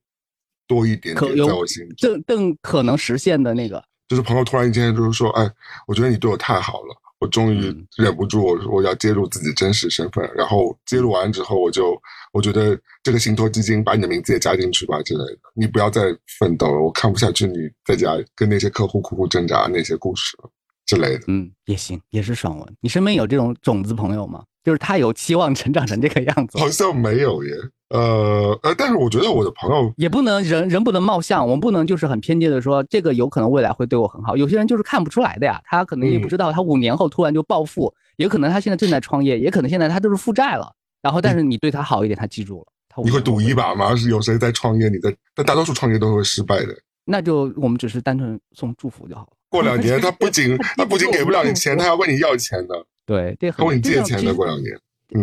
[0.68, 5.48] 多一点点，在我心里，更更可能实现的那个，就是朋友突然间就是说，哎，
[5.86, 11.96] 我觉得你对我太好了，我终于忍不住，我我要揭露自己真实身份，然后揭露完之后，我就
[12.32, 16.02] 我觉得这个信托基金把你的名字也加进去吧之类的，你不要再
[16.40, 20.50] 奋斗了，我看不下去你在家跟那些客户苦苦挣扎那些故事了。
[20.96, 22.76] 之类的，嗯，也行，也是爽文。
[22.82, 24.44] 你身边有这种种子朋友吗？
[24.64, 26.58] 就是他有期望成长成这个样子？
[26.58, 27.52] 好像没有耶。
[27.90, 34.36] 呃呃，但是我觉得我的朋友也不能人人不能貌相，我们不能就是很偏见的说这个有可能未来会对我很好。
[34.36, 40.74] 有些人就是看不出来的呀，他可能也不知道，他五年后突然就暴富，也可能他现在正在创业，也可能现在他都是负债了。
[41.04, 43.04] 然后，但是你对他好一点，他记住了。
[43.04, 43.96] 你会赌一把吗？
[43.96, 44.88] 是有谁在创业？
[44.88, 45.14] 你在？
[45.36, 46.74] 但大多数创业都会失败的。
[47.06, 49.28] 那就我们只是单纯送祝福就好了。
[49.54, 52.74] 过两年， 他不仅 他不仅给不了你钱，他要问你要钱的。
[53.06, 54.34] 对，这他问你借钱的。
[54.34, 54.76] 过两年，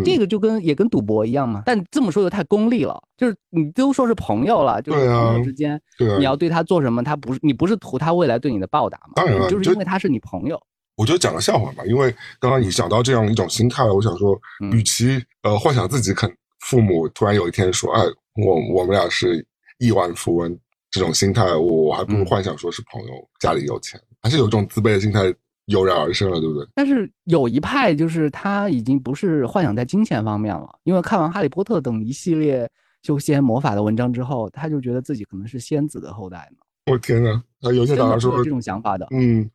[0.05, 1.63] 这个就跟也跟赌博一样嘛。
[1.65, 5.79] 但这么说又太功利了，就是你都说是朋友了，就是朋友之间，
[6.17, 9.13] 你要对他做什么，他不是你不是图他未来对你的报答吗？
[9.15, 10.57] 当然了，就是因为他是你朋友。
[10.95, 14.39] 我就讲个笑话吧，因为刚刚你讲到这样一种心态，我想说，
[14.71, 18.01] 与其呃幻想自己肯父母突然有一天说，哎，
[18.45, 19.45] 我我们俩是
[19.79, 20.57] 亿万富翁。
[20.93, 25.33] 这种心态，我还不如幻想说是朋友家里有钱，还是有一种自卑的心态
[25.65, 26.67] 油然而生了，对不对？
[26.75, 32.69] 但是有一派就是他已经不是幻想在金钱方面了，因为看完《哈利波特》等一系列
[33.03, 36.57] 修仙魔法的文章之后，他就觉得自己可能是仙子的后代呢。
[36.91, 37.41] 我天哪！
[37.61, 39.49] 他有些早上说这种想法的，嗯，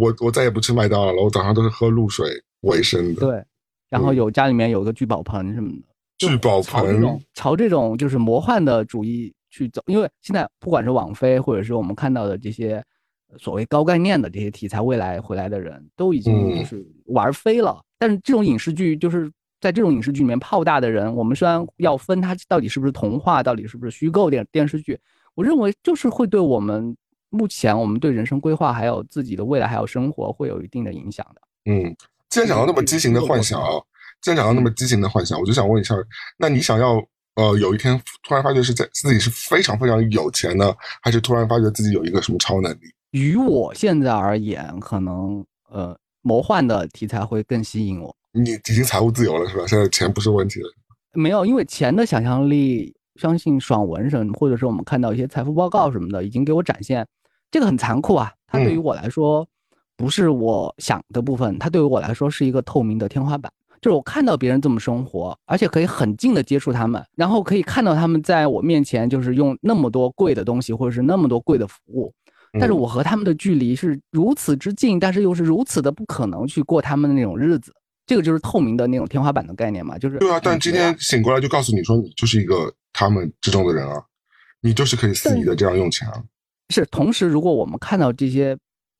[0.00, 2.26] 我我再也不吃麦当劳了，我早上都是喝露水
[2.62, 3.20] 为生的。
[3.20, 3.44] 对，
[3.88, 5.86] 然后有家里面有个聚宝盆什么的，
[6.18, 7.02] 聚宝盆
[7.34, 9.32] 朝这种就是魔幻的主义。
[9.52, 12.80] 去走，因为现在不管是网飞，或者是我们看到的这些
[13.38, 17.80] 所谓高概念的这些题材，未来回来的人都已经就是玩飞了。
[17.98, 24.98] 但是这种影视剧，就是在这种影视剧里面泡大的人，我们虽然要分它到底是不是童话，到底是不是虚构电电视剧，
[25.34, 26.96] 我认为就是会对我们
[27.28, 31.40] 目前我们对人生规划，还有自己的未来，还有生活会有一定的影响的。
[31.70, 31.94] 嗯，
[32.28, 33.68] 既然讲到那么畸形的幻想啊。
[34.22, 35.94] 既然讲到那么畸形的幻想，我就想问一下，
[36.36, 37.02] 那你想要
[37.36, 42.80] 呃有一天突然发觉是在自己是非常非常有钱呢，还是突然发觉自己有一个什么超能力？
[43.10, 48.14] 于我现在而言，可能呃魔幻的题材会更吸引我。
[48.32, 49.66] 你已经财务自由了是吧？
[49.66, 50.68] 现在钱不是问题了。
[51.12, 57.04] 没有，因为钱的想象力，相信爽文什么，或者是我们看到一些财富报告什么的，已经给我展现
[57.50, 58.32] 这个很残酷啊。
[58.46, 59.46] 它对于我来说
[59.96, 63.52] 不是我想的部分，它对于我来说是一个透明的天花板。
[63.80, 72.12] 就是我看到别人这么生活，而且可以很近的接触他们，然后可以看到他们在我面前就是用那么多贵的东西，或者是那么多贵的服务，
[72.58, 77.72] 但是我和他们的距离是如此之近，但是又是如此的不可能去过他们的那种日子。
[78.06, 80.40] 这个就是透明的那种天花板的概念嘛，就是对啊。
[80.42, 84.02] 但今天醒过来就告诉你说，你就是一个他们之中的人啊，
[84.60, 86.22] 你就是可以肆意的这样用钱啊。
[86.70, 88.56] 是，同时如果我们看到这些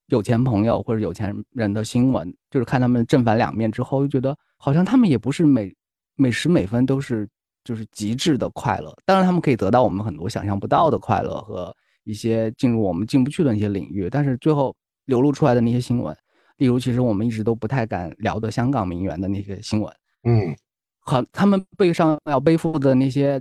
[0.08, 4.36] 有钱朋友或者有钱人的新闻，就是看他们正反两面之后，就觉得。
[4.62, 5.74] 好像他们也不是每
[6.16, 7.26] 每时每分都是
[7.64, 14.74] 就是极致的快乐，当然他们可以得到我们很多想象不到的快乐和一些进入我们进不去的那些领域，但是最后
[15.06, 16.16] 流露出来的那些新闻，
[16.58, 19.92] 例如其实我们一直都不太敢聊的香港名媛的那些新闻，
[20.24, 20.54] 嗯，
[21.00, 23.40] 和他们背上要背负的那些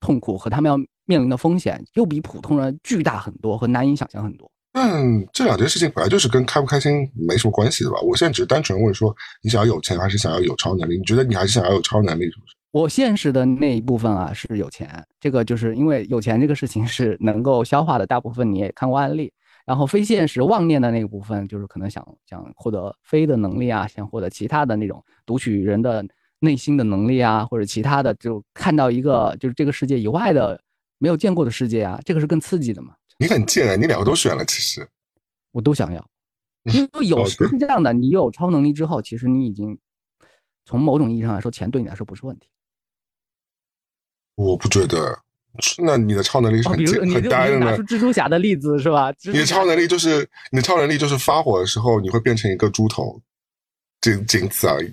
[0.00, 4.50] 痛苦和他们要面临的风险，又比普通人巨大很多和难以想象很多。
[4.76, 8.00] 嗯这两件事情本来就是跟开不开心没什么关系的吧？
[8.00, 10.98] 我现在只是单纯问说，你想要有钱还是想要有超能力？
[10.98, 12.56] 你觉得你还是想要有超能力，是不是？
[12.74, 19.32] 我现实的那一部分啊是有钱，这个就是因为有钱这个事情是能够消化的，大部分你也看过案例。
[19.64, 26.04] 然后非现实妄念的那个部分，就是可能想想获得飞的能力啊，想获得其他的那种读取人的
[26.40, 30.60] 内心的能力啊，或者其他的，就看到一个就是这个世界以外的
[30.98, 32.92] 没有见过的世界啊，这个是更刺激的嘛。
[33.20, 33.76] 你很贱啊！
[33.76, 34.84] 你两个都选了，其实
[35.52, 36.04] 我都想要，
[36.64, 39.78] 因为有时是这样的，你有超能力之后，其实你已经
[40.64, 42.48] 从某种意义上来说，钱对你来说不是问题。
[44.36, 45.18] 我不觉得，
[45.78, 47.66] 那你的超能力是很很呆的呢。
[47.66, 49.12] 拿出蜘蛛侠的例子是吧？
[49.24, 53.20] 你的超能力就是你的超能力就是发火的时候你会变成一个猪头，
[54.00, 54.92] 仅仅此而已。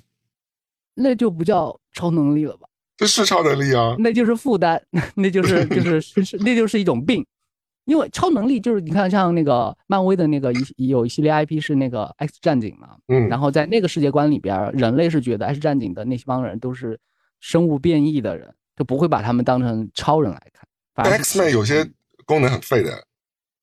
[0.94, 2.68] 那就不叫超能力了吧？
[2.98, 3.96] 这是超能力啊！
[3.98, 4.80] 那就是负担，
[5.16, 7.26] 那就是就是 是那就是一种病。
[7.86, 17.00] 因为超能力就是你看，像那个漫威的那个一有一系列 IP 是那个 X 战警嘛，嗯，然后在那个世界观里边，人类是觉得 X 战警的那些帮人都是
[17.40, 21.12] 生物变异的人，就不会把他们当成超人来看。
[21.12, 21.90] X Man 有些
[22.26, 23.04] 功能很废的，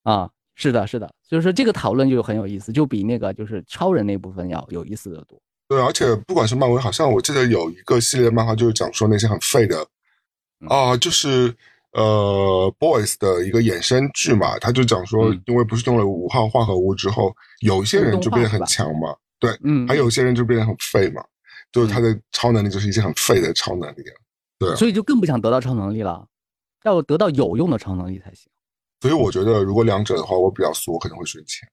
[0.03, 5.40] 啊，是的，是的，所以说这个讨论就很有意思，就比那个就是超人那部分要有意思的多。
[5.68, 9.87] 对，而且不管是漫威，好像我记得有一个系列漫画就是讲说那些很废的，
[10.68, 11.55] 啊，就是。
[11.92, 21.25] 呃，Boys 的一个衍生剧嘛，他就讲说，因为不是用了五号化合物之后，有些人就变得很强嘛，对，嗯，还有些人就变得很废嘛，
[21.73, 24.05] 就是他的超能力就是一些很废的超能力，
[24.59, 26.27] 对，所以就更不想得到超能力了，
[26.85, 28.51] 要得到有用的超能力才行。
[29.01, 31.68] 所以我觉得，如果两者的话，我比较俗，我可能会选钱，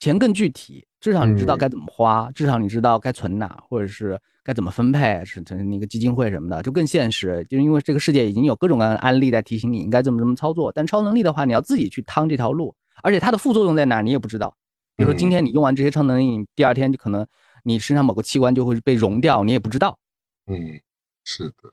[0.00, 4.20] 钱更具体，至少你知道该怎么花，至少你知道该存哪，或者是。
[4.46, 7.42] 该怎么分配是成那个基金会什么的，就更现实。
[7.48, 10.70] 就是因为这个世界已经有各种各样的案例在提醒你应该这么这么操作。
[10.70, 14.54] 但超能力的话，你要自己去趟这条路，而且它的副作用在哪你也不知道。
[14.96, 17.26] 比如说今天你用完这些超能力，第二天就可能
[17.62, 19.98] 你身上某个器官就会被融掉，你也不知道。
[20.46, 20.78] 嗯，
[21.24, 21.72] 是的。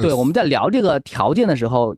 [0.00, 1.96] 对，我们在聊这个条件的时候，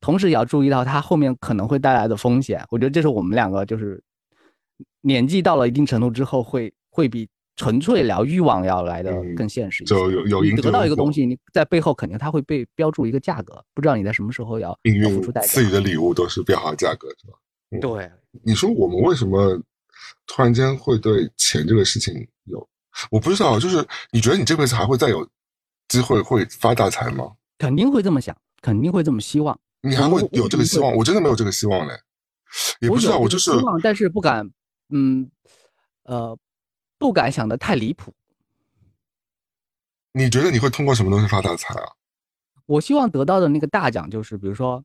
[0.00, 2.64] 同时也要注意到它后面可能会带来的风险。
[2.70, 4.02] 我觉得这是我们两个就是
[5.00, 7.28] 年纪到了一定程度之后会会比。
[7.54, 14.76] 纯粹聊欲望要来的更现实一些，就有有得到一个东西，你在背后肯定它会被标注一个价格，不知道你在什么时候要
[15.12, 15.46] 付出代价。
[15.48, 17.78] 自己的礼物都是标好价格，是吧？
[17.78, 18.10] 对。
[18.42, 19.60] 你说我们为什么
[20.26, 22.66] 突然间会对钱这个事情有？
[23.10, 25.20] 我不知道，就是你觉得你这辈子还会再有
[25.92, 27.32] 机会会发大财吗？
[27.58, 29.58] 肯定会这么想，肯定会这么希望。
[29.80, 30.94] 你还会有这个希望？
[30.94, 31.94] 我真的没有这个希望嘞。
[32.80, 34.50] 也不知道，我就是希望，但是不敢。
[34.88, 35.30] 嗯，
[36.04, 36.38] 呃。
[36.98, 38.14] 不敢想的太离谱。
[40.12, 41.90] 你觉得你会通过什么东西发大财啊？
[42.64, 44.80] 我希望得到的那个大奖就是，比如说，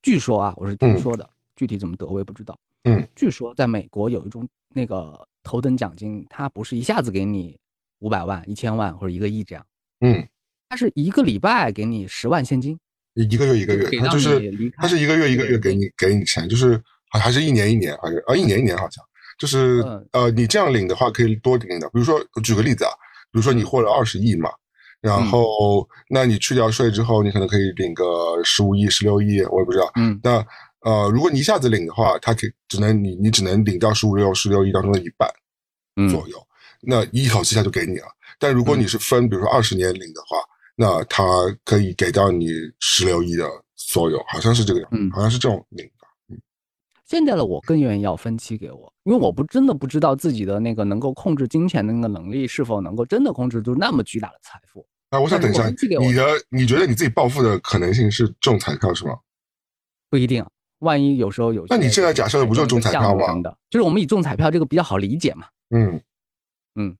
[0.00, 2.58] 据说啊，我是听说的，具体怎么得我也不知道。
[2.84, 7.60] 嗯，据说在美国有一种那个头等奖金，它不是一下子给你
[7.98, 9.66] 五百万、一千万或者一个亿这样。
[10.00, 10.28] 嗯，
[10.68, 12.78] 它是一个礼拜给你十万现金，
[13.14, 16.80] 一个月一个月，他就是他是一个月一个月给你给你钱，就是
[17.10, 19.04] 还还是一年一年，还是啊一年一年好像，
[19.38, 22.90] 就是呃你这样领的话可以多领的，比如说举个例子啊，
[23.32, 24.50] 比如说你获了二十亿嘛，
[25.00, 28.04] 然后那你去掉税之后，你可能可以领个
[28.44, 29.90] 十五亿、十六亿，我也不知道。
[29.96, 30.44] 嗯，那
[30.82, 35.28] 呃如果你一下子领的话，他可只能你你只能领到十五六十六亿当中的一半
[36.08, 36.46] 左右，
[36.82, 38.06] 那一口气下就给你了。
[38.38, 40.38] 但如果你是分，比如说二十年领的话，
[40.76, 41.24] 那他
[41.64, 42.48] 可以给到你
[42.78, 46.06] 十六亿的所有，好像是这个样，嗯，好像是这种领的。
[46.28, 46.40] 嗯，
[47.04, 54.86] 现在的我更愿意要分期给我，因为我不真的不知道自己的那个能够控制金钱的那个能力是否能够真的控制住那么巨大的财富。
[55.10, 59.16] 啊，我想等一下，你的你觉得你自己暴富的可能性是中彩票是吗？
[60.10, 60.44] 不一定，
[60.78, 61.66] 万一有时候有。
[61.68, 63.26] 那你现在假设的不就是中彩票吗？
[63.68, 65.46] 就是我们以中彩票这个比较好理解嘛。
[65.70, 66.00] 嗯
[66.76, 66.96] 嗯。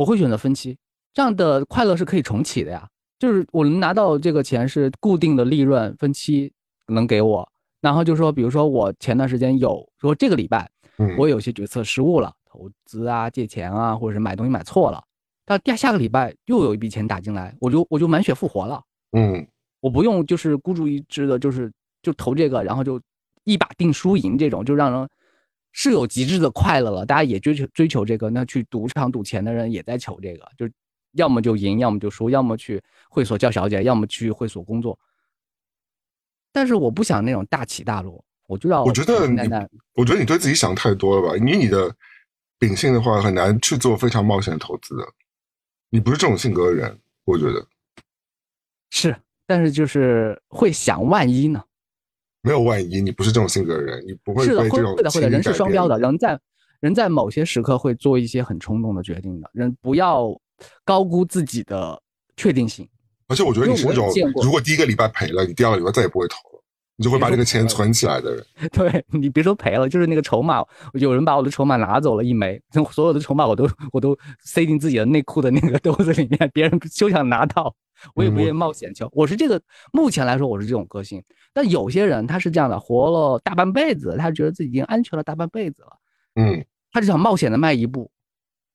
[0.00, 0.78] 我会选择分期，
[1.12, 2.88] 这样的快乐是可以重启的呀。
[3.18, 6.50] 就是我能拿到这个钱是固定的利润，分期
[6.86, 7.46] 能给我。
[7.82, 10.70] 然后就说，比如说我前段时间有说这个礼拜，
[11.18, 15.04] 我有些决策失误了，投资啊、借钱啊，或者是买东西买错了。
[15.44, 18.82] 到第下个礼拜又有一笔钱打进来，我就我就满血复活了。
[19.12, 19.46] 嗯，
[19.80, 22.98] 我不用就是孤注一掷的，就是就投这个，然后就
[23.44, 25.06] 一把定输赢这种，就让人。
[25.72, 28.28] 是有极致的快乐了，大家也追求追求这个。
[28.30, 30.68] 那去赌场赌钱的人也在求这个，就
[31.12, 34.98] 要么就赢，要么就输，要么去会所叫小姐，要么去会所工作。
[36.52, 39.38] 但是我不想那种大起大落，我就要我觉得你，
[39.94, 41.36] 我觉得你对自己想太多了吧？
[41.36, 41.94] 以你的
[42.58, 45.04] 秉性的话，很难去做非常冒险的投资的。
[45.88, 47.64] 你不是这种性格的人，我觉得
[48.90, 51.64] 是，但是就是会想万一呢。
[52.42, 55.28] 没有万一，你不是这种性格的人，你不会是的，会的，会的。
[55.28, 56.38] 人是双标的，人在
[56.80, 59.50] 人在某些时刻会做一些很冲动的决定的。
[59.52, 60.28] 人不要
[60.84, 62.00] 高估自己的
[62.36, 62.88] 确定性。
[63.28, 64.08] 而且我觉得你是那种，
[64.42, 66.62] 如果第一个礼拜赔了，你第二个礼拜再也不会投了，
[66.96, 68.44] 你就会把这个钱存起来的人。
[68.72, 77.74] 对 你别说赔了，就是那个筹码，有人把我的筹码拿走了一枚，所有的筹码我都我都塞进自己的内裤的那个兜子里面，别人休想拿到。
[78.14, 79.60] 我也不愿意冒险，就我是这个，
[79.92, 81.22] 目前来说我是这种个性。
[81.52, 85.96] 但有些人他是这样的，活了大半辈子，他觉得自己已经安全了大半辈子了，
[86.36, 88.10] 嗯，他就想冒险的迈一步。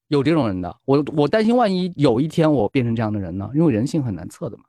[0.08, 3.50] 有这种人的，我我担心万一有一天我变成这样的人呢？
[3.54, 4.64] 因为人性很难测的嘛。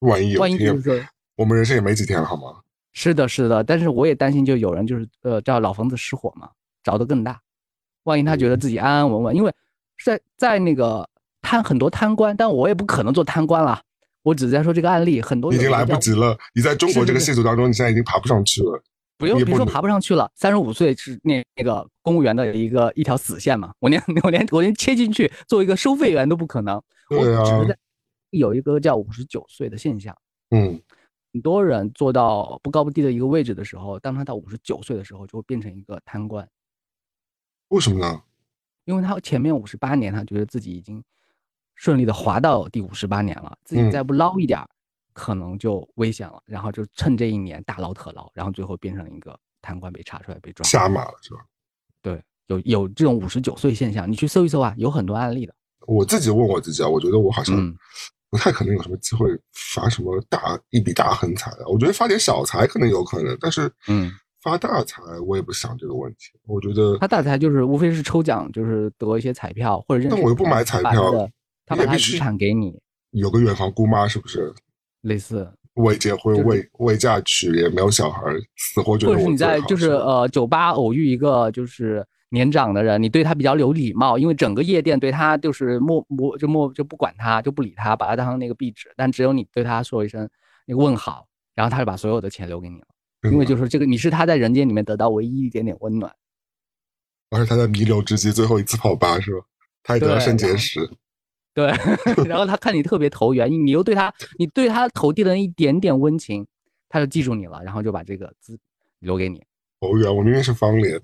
[0.00, 2.60] 万一有万一就是我们人生也没几天了，好吗？
[2.92, 6.50] 是的，是的，但是我也担心，就有人就是呃叫老房子失火嘛，
[6.82, 7.40] 着得更大。
[8.04, 9.52] 万一他觉得自己安安稳稳，因为
[10.04, 11.08] 在在那个。
[11.42, 13.80] 贪很多贪官，但我也不可能做贪官了。
[14.26, 16.36] 我只是在说这个案例，很多已经来不及了。
[16.52, 18.82] 你在中国这个系统当中，你现在已经爬不上去了。
[19.18, 20.28] 不用，别说爬不上去了。
[20.34, 23.72] 三十五岁是那那个公务员的一个一条死线嘛？
[23.78, 26.82] 我连 我连我连切进去做一个收费员都不可能。
[27.08, 27.44] 对啊。
[28.30, 30.12] 有一个叫五十九岁的现象。
[30.50, 30.82] 嗯。
[31.32, 36.48] 很多人做到不高不低的一个位置的时候，当他到五十九岁的时候，就会变成一个贪官。
[37.68, 38.22] 为什么呢？
[38.86, 41.00] 因为他前面五十八年，他觉得自己已经。
[41.76, 44.68] 顺利的滑到第五十八年了，自己再不捞一点儿，
[45.12, 46.42] 可能就危险了。
[46.46, 50.66] 然后就趁这一年大捞特捞，然后最后变成一个贪官被查出来被抓。
[50.66, 51.40] 瞎马了是吧？
[52.02, 55.54] 对，有有这种五十九岁现象，你去搜一搜啊，有很多案例的。
[55.86, 57.56] 我自己问我自己啊，我觉得我好像
[58.30, 61.68] 不太可能有什么机会发什么大一笔大横财的。
[61.68, 64.10] 我觉得发点小财可能有可能，但是嗯，
[64.40, 66.32] 发大财我也不想这个问题。
[66.46, 70.10] 我觉得发大财就是无非是抽奖，就是得一些彩票或者认。
[70.10, 71.30] 但我又不买彩票。
[71.66, 74.54] 他把他遗产给你，有个远房姑妈是不是？
[75.02, 78.22] 类似未结婚、未未嫁娶，也没有小孩，
[78.56, 79.12] 死活觉得。
[79.12, 90.28] 或者是你在就是呃酒吧偶遇一个就是年长的人，你对他比较有礼貌，因为整个夜店对他就是默默就默就不管他就不理他，把他当成那个壁纸，但只有你对他说一声
[90.66, 92.86] 那个问好，然后他就把所有的钱留给你了，
[93.30, 96.10] 因为就是这个你是他在人间里面得到唯一一点点温暖。
[97.30, 99.44] 而且他在弥留之际最后一次跑吧是吧？
[99.82, 100.80] 他也得了肾结石。
[101.56, 101.72] 对，
[102.28, 106.46] 然后他看你特别投缘，你又对他，你对他投递了一点点温情，
[106.86, 108.58] 他就记住你了，然后就把这个资
[108.98, 109.42] 留给你。
[109.80, 111.00] 投缘，我明明是方脸，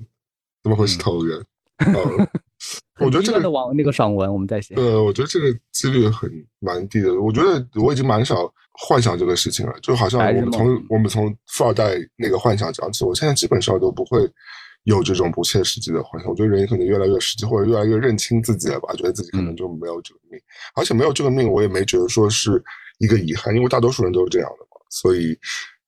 [0.62, 1.42] 怎么会是投缘？
[3.00, 4.74] 我觉得这个网那个爽文，我们在写。
[4.74, 7.18] 呃，我觉得这个几率很蛮低的。
[7.18, 14.30] 我觉得我已经蛮少幻想这个事情了，就好像我们从我们从富二代那个幻想讲起，我现在基本上都不会。
[14.85, 18.93] 有这种不切实际的幻想，我觉得人可能越来越实际，或者越来越认清自己了吧？
[18.95, 20.41] 觉得自己可能就没有这个命，
[20.74, 22.62] 而且没有这个命，我也没觉得说是
[22.99, 24.80] 一个遗憾，因为大多数人都是这样的嘛。
[24.91, 25.39] 所以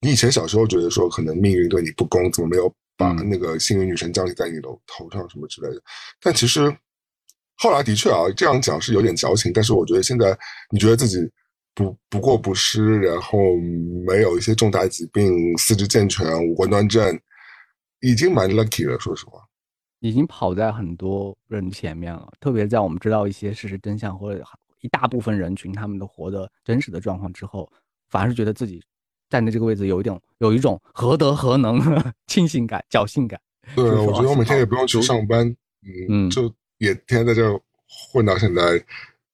[0.01, 5.83] 你以前小时候觉得说可能命运对你不公，怎么没有把那个幸运女神降临在你的头上什么之类的？
[6.21, 6.75] 但其实
[7.57, 10.39] 后来的确啊，这样讲是有点矫情，但是我觉得现在
[10.71, 11.19] 你觉得自己
[11.75, 13.39] 不不过不失，然后
[14.07, 17.19] 没有一些重大疾病，四肢健全，五官端正，
[18.05, 18.99] 已经蛮 lucky 了。
[19.01, 19.41] 说实话，
[20.01, 22.31] 已经跑在很多人前面了。
[22.39, 24.45] 特别在我们知道一些事实真相，或者
[24.81, 27.71] 一大部分人群他们都活的真实的状况之后，
[28.09, 28.83] 反而是觉得自己
[29.31, 31.81] 站在这个位置有一种有一种何德何能
[32.29, 33.41] 庆幸感、侥幸感。
[33.75, 35.55] 对，我觉得我每天也不用去上班，
[36.09, 37.61] 嗯，就也天天在这
[38.13, 38.63] 混到现在。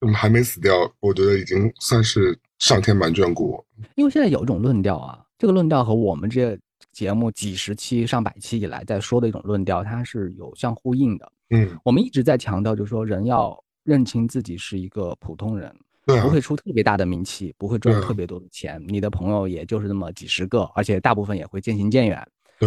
[0.03, 3.66] 嗯，还没死掉，我觉得已经算是上天蛮眷顾我。
[3.97, 6.59] 因为现在有一种论调啊，这个论调和我们这
[7.01, 11.33] 节目几十期、上百期以来在说的一种论调，它是有相呼应的。
[11.49, 15.75] 嗯，我们一直在强调，就是说人要认清自己是一个普通人，
[16.05, 22.23] 不会出特别大的名气，不会赚特别多的钱，你的朋友也就是那么几十个，而且大部分也会渐行渐远。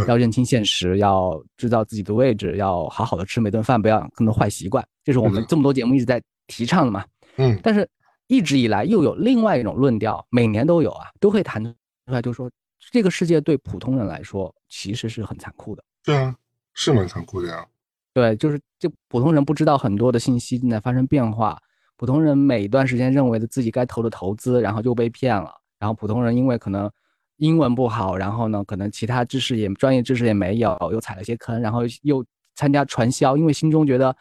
[0.08, 4.84] 要认清现实，要知道自己的位置，要好好的吃每顿饭，不要养更多坏习惯。
[5.04, 7.06] 这是我们这么多节目一直在提倡的嘛。
[7.36, 7.88] 嗯，但是
[8.26, 11.72] 一直以来又有另外一种论调，每年都有啊，都会谈出
[12.08, 12.50] 来，就是说
[12.92, 15.84] 这个世界对普通人来说其实是很残酷的。
[16.04, 16.36] 对啊，
[16.74, 17.66] 是蛮残酷的呀。
[18.14, 21.58] 对，就是就普通人不知道很多的信息正在发生变化，
[21.98, 25.54] 普通人每一段时间认为的自己该投的投资，然后就被骗了。
[25.80, 26.92] 然后普通人因为可能
[27.38, 32.26] 英文不好，然后呢，可能其他知识也专业知识也没有，又踩了些坑，然后又
[32.56, 34.16] 参加传销，因为心中觉得。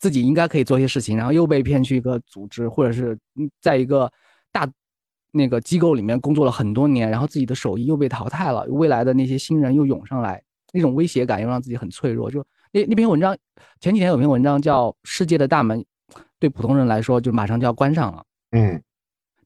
[0.00, 3.18] 自己应该可以做些事情，然后又被骗去一个组织，或者是
[3.62, 4.10] 在一个
[4.52, 4.68] 大
[5.34, 10.40] 那个机构里面工作了很多年，然后自己的手艺又被淘汰了，未来的那些新人又涌上来，
[10.72, 12.30] 那种威胁感又让自己很脆弱。
[12.30, 13.36] 就那那篇文章，
[13.80, 15.84] 前几天有篇文章叫《世界的大门
[16.38, 18.24] 对普通人来说就马上就要关上了》。
[18.58, 18.80] 嗯，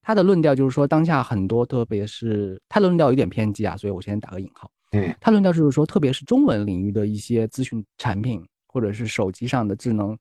[0.03, 4.71] 他的论调就是说，当下很多，特别是他的论调有点偏激啊，所以我先打个引号。
[4.93, 10.17] 嗯，他论调就是说，特别是中文领域的一些资讯产品，或者是手机上的智能。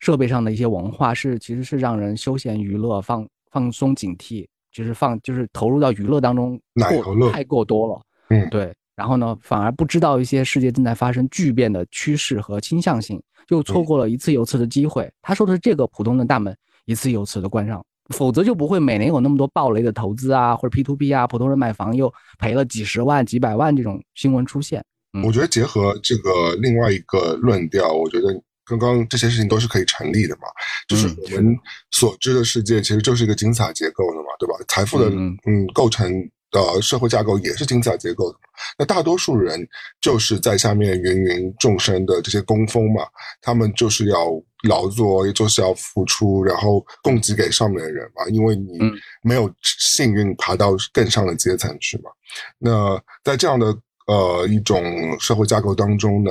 [0.00, 8.00] 设备上的一些文化是，其实是让人休闲娱乐、放放松警惕，就是放就是投入到娱乐当中过太过多了。
[8.28, 8.74] 嗯，对。
[8.94, 15.10] 然后呢，反而不知道一些世界正在发生巨变的趋势和倾向性，就错过了一次又一次的机会。
[15.22, 24.84] 他说的是这个普通的大门一次又一次的关上，否则就不会每年有那么多暴雷的投资啊，或者 P to P 啊，普通人买房又赔了几十万、几百万这种新闻出现。
[25.24, 28.42] 我觉得结合这个另外一个论调，我觉得。
[28.64, 30.42] 刚刚这些事情都是可以成立的嘛？
[30.88, 31.56] 就是我们
[31.90, 34.54] 所知的世界其实就是一个金字塔结构的嘛，对吧？
[34.68, 36.12] 财富的嗯构成
[36.50, 38.38] 的社会架构也是金字塔结构的。
[38.78, 39.66] 那大多数人
[40.00, 43.02] 就是在下面芸芸众生的这些工蜂嘛，
[43.40, 44.30] 他们就是要
[44.68, 48.24] 劳作，也就是要付出，然后供给给上面的人嘛。
[48.28, 48.78] 因为你
[49.22, 52.10] 没有幸运爬到更上的阶层去嘛。
[52.58, 53.76] 那在这样的
[54.06, 54.82] 呃一种
[55.18, 56.30] 社会架构当中的？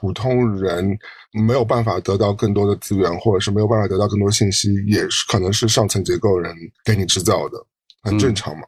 [0.00, 0.86] 普通人
[1.32, 6.54] 没有办法得到更多的资源，或者是没有办法得到更多信息，也是可能是上层结构人
[6.84, 7.56] 给你制造的，
[8.02, 8.64] 很正常嘛。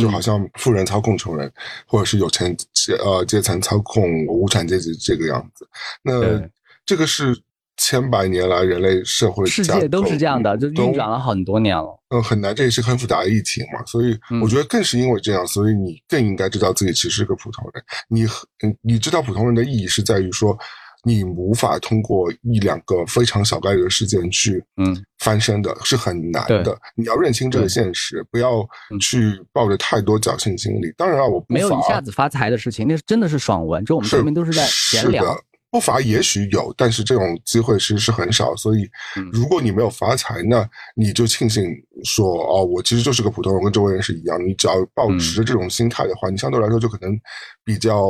[0.00, 1.50] 就好像富人操控穷人，
[1.86, 5.64] 或者是有钱阶呃阶层操控无产阶级这个样子。
[6.02, 6.42] 那
[6.84, 7.40] 这个是
[7.76, 11.98] 千百年来人类社会世界都是这样的，就运转了很多年了。
[12.10, 13.84] 嗯，很难，这也是很复杂的疫情嘛。
[13.86, 17.84] 所以我觉得更是因为这样，所以你更应该知道自己其实是个普通人。
[18.08, 18.24] 你
[18.62, 20.56] 嗯，你知道普通人的意义是在于说。
[21.04, 26.76] 你无法通过一两个非常小概率的事件去嗯翻身的，是很难的。
[26.96, 28.68] 你要认清这个现实，不要
[29.00, 30.92] 去抱着太多侥幸心理。
[30.96, 33.84] 当然了，我没有一下子发财的事情，那是真的是爽文。
[33.84, 35.22] 就我们这边都是在闲聊。
[35.70, 38.54] 不乏也许有，但是这种机会其实是很少。
[38.56, 38.88] 所以，
[39.32, 41.64] 如果你没有发财，那你就庆幸
[42.04, 44.38] 说哦，我其实就是个普通人，跟周围人是一样。
[44.46, 47.18] 你只要保持着这种心态的话，你相对来说就可能
[47.64, 48.08] 比较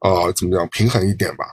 [0.00, 1.44] 呃怎么讲平衡一点吧。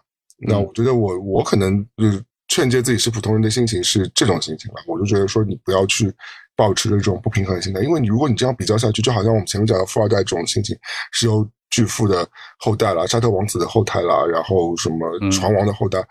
[0.47, 6.11] 那我觉得我我可能就是劝诫自己是普通人的心情是这种心情吧，我就觉得说你不要去
[6.55, 10.75] 保持着这种不平衡的心态，因为你如果你这样比较下去，就好像我们前面讲的富二代这种心情，
[11.11, 12.27] 是由巨富的
[12.59, 16.05] 后代啦、沙特王子的后代啦，然后什么船王的后代，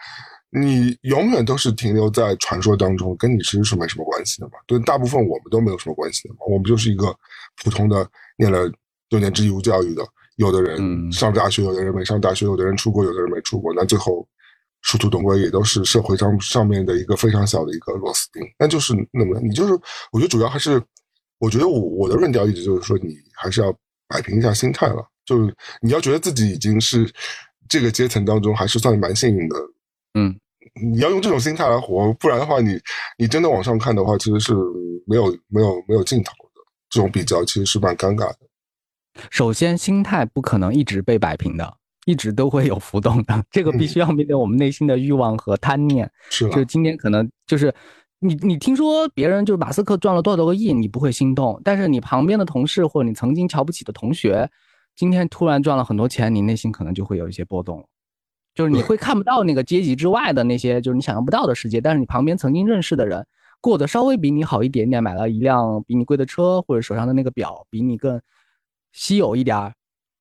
[0.50, 4.54] 你永远都是停留在传说当中，跟你其实是没什么关系的嘛。
[4.66, 7.14] 对，大部分我们都没有什么关系的嘛，我们就是一个
[7.62, 8.04] 普通的
[8.36, 8.68] 念了
[9.10, 10.02] 六年制义务教育的。
[10.36, 13.72] 有的人上大学，有的人没上大学，有的人出国，有的人没出国。
[13.74, 14.26] 那最后
[14.80, 18.42] 殊途同归，也都是社会上上面的一个非常小的一个螺丝钉。
[18.58, 19.78] 那就是那么，你就是，
[20.10, 20.82] 我觉得主要还是，
[21.38, 23.72] 我觉得我我的论调一直就是说，你还是要
[24.08, 25.06] 摆平一下心态了。
[25.32, 27.10] 就是你要觉得自己已经是
[27.68, 29.56] 这个阶层当中还是算蛮幸运的。
[30.14, 30.38] 嗯，
[30.82, 32.78] 你要用这种心态来活，不然的话，你
[33.16, 34.54] 你真的往上看的话，其实是
[35.06, 36.60] 没有没有没有尽头的。
[36.90, 38.38] 这种比较其实是蛮尴尬的。
[39.30, 41.74] 首先，心态不可能一直被摆平的，
[42.04, 43.42] 一直都会有浮动的。
[43.50, 46.10] 这个必须要面对我们内心的欲望和贪念。
[46.28, 47.74] 是，就今天可能就是
[48.18, 54.46] 你你听说别人就是马斯克赚了多少多个亿，你不会心动，但是你旁边的同事或者你曾经瞧不起的同学，
[54.96, 57.86] 今天突然赚了很多钱，你内心可能就会有一些波动，
[58.54, 63.26] 就是你会看不到那个阶级之外的那些就是你想象不到的世界，但是你旁边曾经认识的人
[63.60, 68.20] 过得稍微比你好一点点，买了一辆比你贵的车，或者手上的那个表比你更
[68.92, 69.74] 稀有一点儿，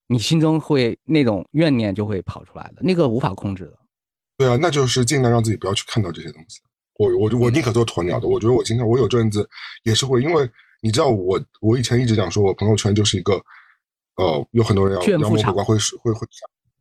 [0.08, 3.78] 你心中会那种怨念就会跑出来的，那个无法控制的。
[4.38, 6.62] 对啊，那就是尽量让自己不要去看到这些东西。
[6.98, 8.28] 我我我宁可做鸵鸟的。
[8.28, 9.48] 我觉得我经常我有阵子
[9.84, 10.50] 也是会，因为
[10.82, 13.42] 你知道我我以前一直讲说我朋友圈就是一个
[14.22, 16.28] 呃有很多人要要么不管会会会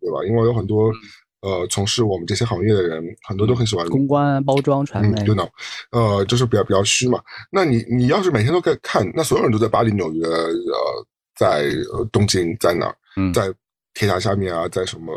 [0.00, 0.24] 对吧？
[0.28, 0.92] 因为有很多
[1.40, 5.50] 呃从事我们这些行业的人，很多都很喜欢公关、包装、传媒，对的，
[5.92, 7.20] 呃，就是比较比较虚嘛。
[7.50, 11.70] 那你你要是每天都在看，那所有人都在巴黎、纽约，呃，在
[12.12, 12.94] 东京，在哪？
[13.16, 13.52] 嗯在
[13.94, 15.12] 铁塔下面啊，在什么？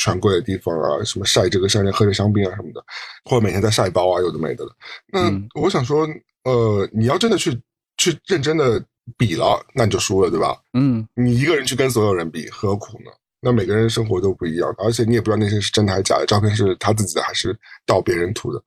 [0.00, 2.80] 权贵的地方啊，什么晒这个晒那，喝着香槟啊什么的，
[3.24, 4.64] 或者每天在晒包啊，有的没的。
[5.08, 5.28] 那
[5.60, 6.08] 我想说，
[6.44, 7.50] 呃，你要真的去
[7.96, 8.80] 去认真的
[9.16, 10.56] 比了，那你就输了，对吧？
[10.74, 13.10] 嗯，你一个人去跟所有人比，何苦呢？
[13.40, 17.56] 那每个人生活都不一样，而且你也不知道那些是真的还是假的，照片是他自己的还是
[17.86, 18.60] 盗别人图的。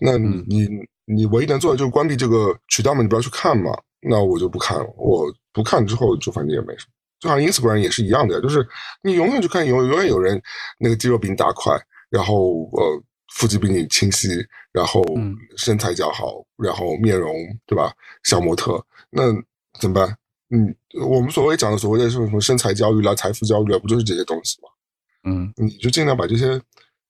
[0.00, 0.68] 那你
[1.06, 3.70] 你唯一能做的就是关闭这个渠道嘛，你不要去看嘛。
[4.00, 6.92] 那我就不看了，我不看之后就反正也没什么。
[7.18, 8.64] 就好像 Instagram 也是一样的，就是
[9.02, 10.40] 你永远去看，永永远有人
[10.78, 11.76] 那个肌肉比你大块，
[12.10, 13.02] 然后呃
[13.34, 14.28] 腹肌比你清晰，
[14.72, 15.02] 然后
[15.56, 17.34] 身材较好，然后面容
[17.66, 17.92] 对吧？
[18.22, 18.80] 小模特，
[19.10, 19.32] 那
[19.80, 20.16] 怎么办？
[20.50, 20.74] 嗯，
[21.06, 24.68] 我们所谓讲的所谓的什么什么身材焦虑啦、财富焦虑啊，不就是这些东西吗？
[25.24, 26.60] 嗯，你就尽量把这些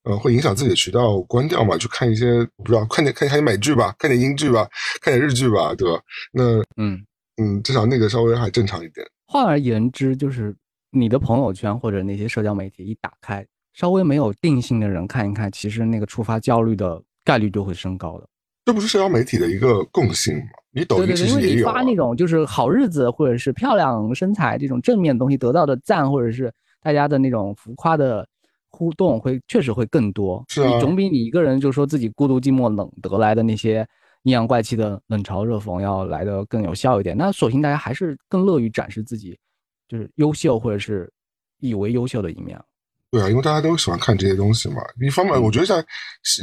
[0.02, 4.68] 呃会影响自己的渠道关掉嘛，去看一些不知道看点看点美剧吧，看点英剧吧，
[5.00, 6.00] 看点日剧吧，对吧？
[6.32, 7.00] 那嗯
[7.36, 9.06] 嗯，至少那个稍微还正常一点。
[9.26, 10.56] 换而言之，就是
[10.90, 18.26] 你的朋友圈或者那些社交媒体一打开，稍微没有定性的人看一看，其实那个触发焦虑的概率就会升高的。
[18.68, 20.42] 这不是社交媒体的一个共性吗？
[20.72, 21.40] 你抖音其实也有。
[21.40, 26.52] 因为你发那种就是好日子或者是漂亮身材这种正面的东西，得到的赞或者是
[26.82, 28.28] 大家的那种浮夸的
[28.68, 30.44] 互动，会确实会更多。
[30.48, 30.78] 是啊。
[30.80, 33.88] 总比你一个人就说自己孤独寂寞冷得来的那些。
[34.24, 39.38] 阴阳怪气的冷嘲热讽要来的更有效一点，那索性大家还是更乐于展示自己，
[39.88, 41.10] 就是优秀或者是
[41.60, 42.60] 以为优秀的一面。
[43.10, 44.82] 对啊，因为大家都喜欢看这些东西嘛。
[45.00, 45.76] 一方面，我觉得在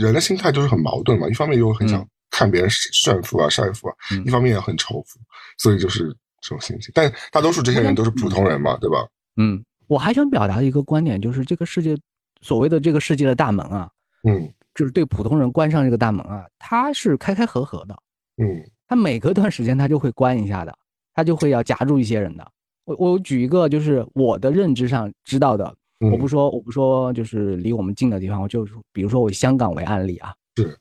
[0.01, 1.28] 人的心态就是很矛盾嘛。
[1.28, 1.99] 一方面又很想
[2.36, 5.19] 看别人炫富啊、晒富啊，一方面也很仇富，
[5.57, 6.09] 所以就是
[6.41, 6.91] 这种心情。
[6.93, 9.07] 但大多数这些人都是普通人嘛，对吧？
[9.38, 11.97] 嗯，我还想表达一个观点，就是这个世界
[12.41, 13.89] 所谓的这个世界的大门啊，
[14.27, 14.51] 嗯。
[14.75, 17.97] 就是对普通人关上这个大门啊，它是开开合合的，
[18.36, 20.77] 嗯，它每隔段时间它就会关一下的，
[21.13, 22.45] 它就会要夹住一些人的。
[22.83, 25.73] 我我举一个就是我的认知上知道的，
[26.11, 30.77] 我不说我不说就是离我们近的地方，我就比如说我以香港为案例啊，是，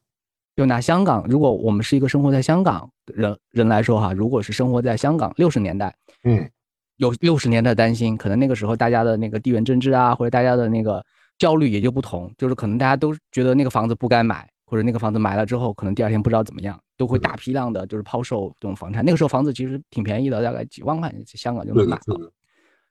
[0.56, 5.94] 就拿香港，如果我们是一个生活在香港人人来说哈，如果是生活在香港六十年代，
[6.24, 6.50] 嗯，
[6.96, 11.04] 有六十年代担心，可能那个时候大家的那个地缘政治啊，或者大家的那个。
[11.36, 19.04] 焦虑也就不同，就是可能大家都觉得那个房子不该买，或者那个房子买了之后，可能第二天不知道怎么样，都会大批量的就是抛售这种房产。
[19.04, 22.32] 那个时候房子其实挺便宜的，大概几万块钱，香港就能买了。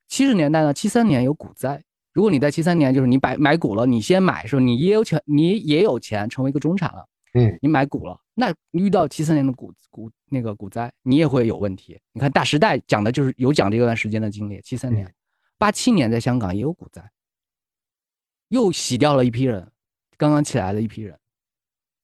[0.09, 11.99] 七十年代呢，七三年有股灾，如果你在七三年就是你买买股了，你先买时候你也有钱，你也有钱成为一个中产了，嗯，你买股了，那遇到七三年的股股那个股灾，你也会有问题。
[12.11, 15.11] 你看《大时代》讲的就是有讲这段时间的经历，七三年、
[15.57, 17.03] 八七年在香港也有股灾。
[18.49, 19.71] 又洗掉了一批人，
[20.15, 21.17] 刚刚起来的一批人。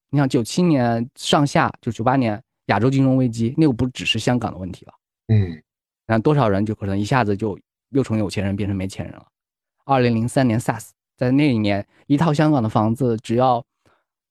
[0.09, 4.93] 你想，九七年上下，就九八年亚洲金融危机，那个不只是香港的问题了。
[5.27, 5.61] 嗯，
[6.07, 7.59] 那多少人就可能一下子就
[7.89, 9.27] 又从有钱人变成没钱人了。
[9.85, 13.63] 二零零三年 SARS，在那一年，一套香港的房子只要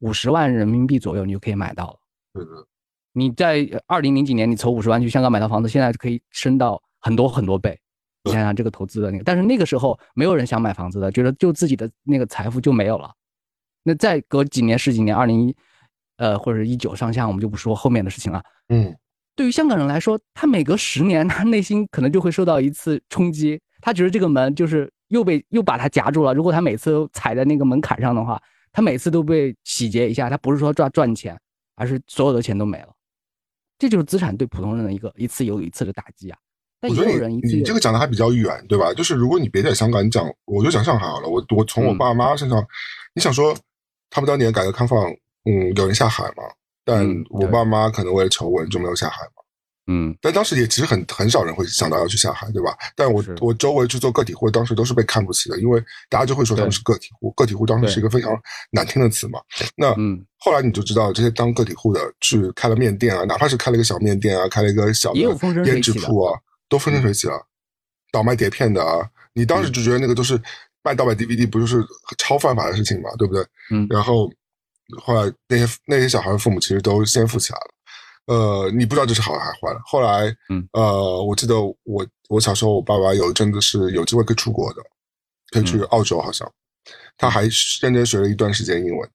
[0.00, 1.96] 五十万人民币左右，你就可以买到了。
[2.34, 2.50] 对的。
[3.12, 7.76] 你在二零零几年，你筹五十万去香港买套房子，现在可以升到很多很多倍。
[8.24, 13.10] 你想想这个投资的那个，但是那个时候没有人想买房子的，觉得就自己的那个财富就没有了。
[13.82, 15.56] 那再隔几年十几年，二零一
[16.18, 18.42] 呃或者一九上下，我们就不说后面的事情了。
[18.68, 18.94] 嗯，
[19.34, 23.58] 对于香港人来说，他每隔十年，他内心可能就会受到一次冲击。
[23.80, 26.34] 他觉得这个门就是又被又把他夹住了。
[26.34, 28.40] 如果他每次都踩在那个门槛上的话，
[28.72, 30.28] 他每次都被洗劫一下。
[30.30, 31.38] 他不是说赚赚钱，
[31.74, 32.88] 而是所有的钱都没了。
[33.78, 36.38] 这就是资产对普通人的一个一次又一次的打击啊。
[36.82, 38.94] 我觉得你你这个讲的还比较远，对吧？
[38.94, 41.28] 就是如果你别在香港，你讲我就讲上海好了。
[41.28, 42.64] 我我从我爸妈身上，
[43.14, 43.56] 你想说
[44.10, 45.10] 他们当年改革开放，
[45.44, 46.44] 嗯，有人下海嘛？
[46.84, 49.37] 但我爸妈可能为了求稳就没有下海嘛。
[49.90, 52.76] 嗯，但当时也其实很很少人会想到要去下海，对吧？
[52.94, 58.38] 但我我周围去做个体户，当时都是被看不起的，因为大家就会说他们是个体户，个体户当时是一个非常
[58.70, 59.40] 难听的词嘛。
[59.76, 67.46] 那嗯，后来你就知道，这些当个体户的去开了面店啊，哪怕是开了一个小面店啊，开了一个小的胭脂铺啊，都风生水起了。
[68.12, 70.38] 倒卖碟片的啊，你当时就觉得那个都是
[70.82, 71.82] 卖盗版 DVD，不就是
[72.18, 73.42] 超犯法的事情嘛，对不对？
[73.70, 74.30] 嗯，然后
[75.02, 77.70] 后来那些那些小孩的父母其实都先富起来了。
[78.28, 79.80] 呃，你不知道这是好还是坏了。
[79.86, 84.82] 后来，嗯，呃，我记得我我小时候，我爸爸有一阵子是有机会可以出国的，
[85.50, 86.46] 可以去澳洲，好像
[87.16, 87.42] 他还
[87.80, 89.10] 认真学了一段时间英文。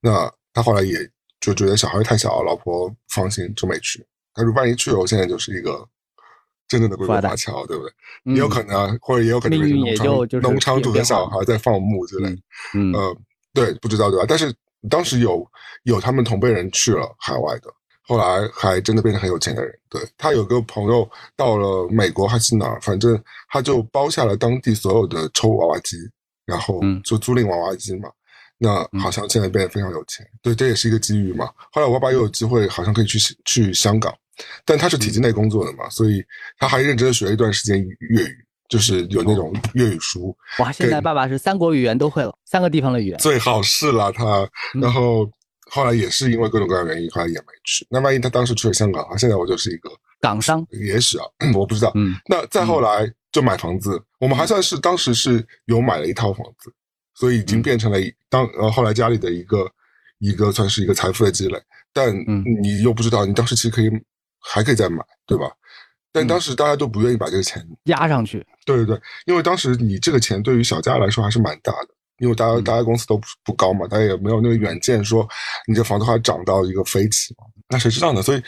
[0.00, 0.94] 那他后来也
[1.40, 4.04] 就觉得小孩太小，老婆不放心，就没去。
[4.34, 5.88] 他说万一去了，我现在就是一个
[6.68, 8.34] 真正的龟龟华侨，对不对？
[8.34, 10.06] 也有可能，或者也有可能是农场
[10.42, 12.28] 农场主的小孩在放牧之类。
[12.74, 13.16] 嗯，呃，
[13.54, 14.26] 对，不知道对吧？
[14.28, 14.54] 但是
[14.90, 15.44] 当时有
[15.84, 17.72] 有他们同辈人去了海外的。
[18.10, 19.72] 后来还真的变成很有钱的人。
[19.88, 23.16] 对他有个朋友到了美国还是哪儿，反正
[23.48, 25.96] 他就包下了当地所有的抽娃娃机，
[26.44, 28.08] 然后就租赁娃娃机嘛。
[28.58, 30.26] 那好像现在变得非常有钱。
[30.42, 31.48] 对，这也是一个机遇嘛。
[31.70, 34.12] 后来我爸爸又有机会，好像可以去去香港，
[34.64, 36.20] 但他是体制内工作的嘛，所以
[36.58, 38.36] 他还认真的学了一段时间粤语，
[38.68, 40.36] 就是有那种粤语书。
[40.58, 43.18] 哇，现在爸爸是三国语言都会了，三个地方的语言。
[43.18, 44.48] 最好是了他，
[44.80, 45.30] 然后。
[45.70, 47.86] 后来也是因为各种各样原因，后来也没去。
[47.88, 49.90] 那万一他当时去了香港啊，现在我就是一个
[50.20, 51.92] 港商，也许啊， 我不知道。
[51.94, 56.72] 嗯，那再后来就买房子，我们还算是当时是有买了一套房子，
[57.14, 57.98] 所以已经变成了
[58.28, 59.70] 当呃后来家里的一个
[60.18, 61.58] 一个算是一个财富的积累。
[61.92, 62.14] 但
[62.62, 63.90] 你又不知道，你当时其实可以
[64.40, 65.50] 还可以再买，对吧？
[66.12, 68.44] 但当时大家都不愿意把这个钱压上去。
[68.64, 71.88] 对对对，因为当时你这个钱对于小家来说还是蛮大的。
[72.20, 75.26] 因为大家大家工资都不不高嘛，大家也没有那个远见，说
[75.66, 77.46] 你这房子还涨到一个飞起嘛？
[77.68, 78.22] 那谁知道呢？
[78.22, 78.42] 所以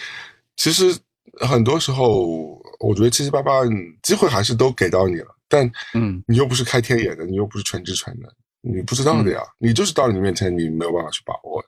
[0.57, 0.95] 其实
[1.41, 3.63] 很多时候，我觉得七七八八
[4.03, 9.41] 机会还是都给到你了，但嗯，你又不是开天眼的，你又不是全知全能，你不知道的呀。
[9.59, 11.65] 你就是到了你面前，你没有办法去把握，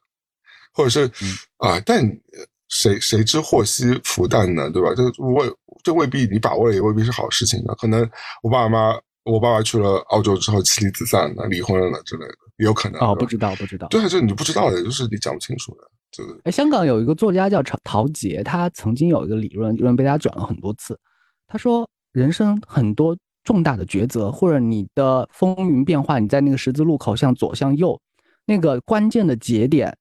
[0.74, 1.10] 或者是
[1.56, 2.04] 啊，但
[2.68, 4.68] 谁谁知祸兮福旦呢？
[4.68, 4.90] 对吧？
[4.94, 5.50] 这未
[5.82, 7.74] 这未必你把握了，也未必是好事情的。
[7.76, 8.06] 可能
[8.42, 8.94] 我爸妈。
[9.24, 13.00] 我爸爸去了澳洲之后妻离子散了，离婚了之类的，也有可能。
[13.00, 13.88] 哦，不知道，不知道。
[13.88, 15.90] 对，这你不知道的，就是你讲不清楚的。
[16.10, 20.98] 这个，哎，香港有一个作家叫陶陶杰，他曾经有一个理论，理论被大家转了很多次。
[21.46, 28.00] 他说，人生很多重大的抉择，或者你的风云变化，你在那个十字路口向左向右，
[28.44, 29.96] 那个关键的节点，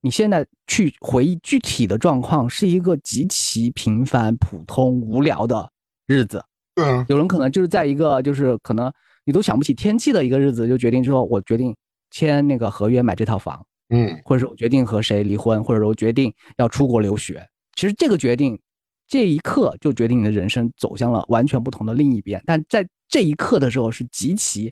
[0.00, 5.70] 你现在去回忆具体的状况，是一个极其平凡、普通、无聊的
[6.06, 6.44] 日子。
[6.76, 8.92] 对啊，有人可能就是在一个就是可能
[9.24, 11.74] 你都想不起天气的一个日子，就决定说，我决定
[12.10, 17.44] 签那个合约买这套房，嗯，或者说我决定和谁离婚，或者说我决定要出国留学。
[17.74, 18.60] 其实这个决定，
[19.08, 22.42] 这一刻就决定你的人生走向了完全不同的另一边。
[22.46, 24.70] 但在这一刻的时候，是极其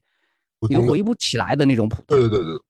[0.69, 2.05] 你都回忆不起来的那种普通。
[2.09, 2.61] 对对对对，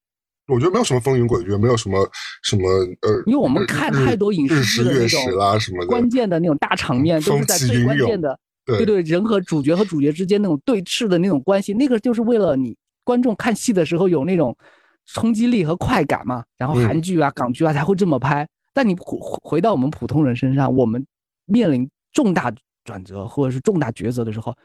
[0.54, 2.08] 我觉得没有什么风云诡谲，没有什么
[2.42, 2.68] 什么
[3.02, 5.20] 呃，因为我们看太多影视剧的那种
[5.88, 8.38] 关键的那种大场面，都是在最关键的。
[8.64, 14.56] 对对，人和主角和主角之间那种对峙的那种关系，那个就是为了你观众看戏的时候有那种
[15.04, 16.42] 冲击力和快感嘛。
[16.56, 18.48] 然后韩剧啊、港剧啊才会这么拍。
[18.72, 21.06] 但你回回到我们普通人身上，我们
[21.44, 22.50] 面临重大
[22.84, 24.56] 转折或者是重大抉择的时候，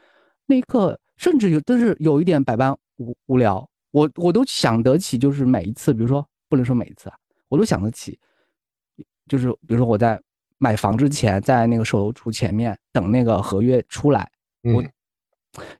[0.46, 3.68] 那一刻甚至有都是有一点百般无无聊。
[3.90, 7.16] 我我都想得起，就是每一次，比如说不能说每一次啊，
[7.48, 8.18] 我都想得起，
[9.28, 10.18] 就是比如说我在。
[10.62, 14.30] 买房之前，在那个售楼处前面等那个合约出来，
[14.62, 14.84] 我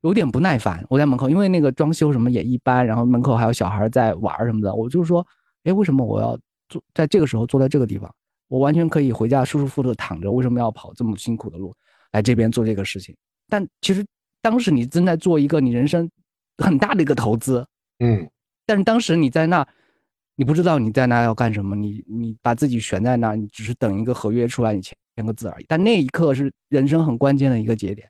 [0.00, 0.82] 有点不耐烦。
[0.88, 5.24] 我在门口，因为那个装修什么也一般，然后门口还有小孩在玩什么的，我就说，
[5.64, 6.36] 哎，为什么我要
[6.70, 8.10] 坐在这个时候坐在这个地方？
[8.48, 11.74] 我完全可以回家舒舒服服的躺着，为什么要跑这么辛苦的路
[12.12, 13.14] 来这边做这个事情？
[13.50, 14.02] 但其实
[14.40, 16.10] 当时你正在做一个你人生
[16.56, 17.66] 很大的一个投资，
[17.98, 18.26] 嗯，
[18.64, 19.68] 但是当时你在那。
[20.40, 25.66] 你不知道你在那要干什么，你你把自己悬在那，你只是等一个合约出来，你签签个字而已。
[25.68, 28.08] 但那一刻是人生很关键的一个节点。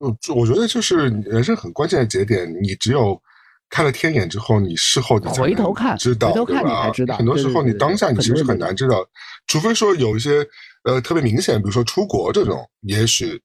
[0.00, 3.20] 嗯我觉得就是人生很关键的节点，你只有
[3.68, 6.90] 开了天眼之后，你事后你回头看，知道对吧？
[7.18, 9.06] 很多时候你当下你其实很难知道，
[9.46, 10.42] 除非说有一些
[10.84, 13.42] 呃特别明显，比如说出国这种，也许。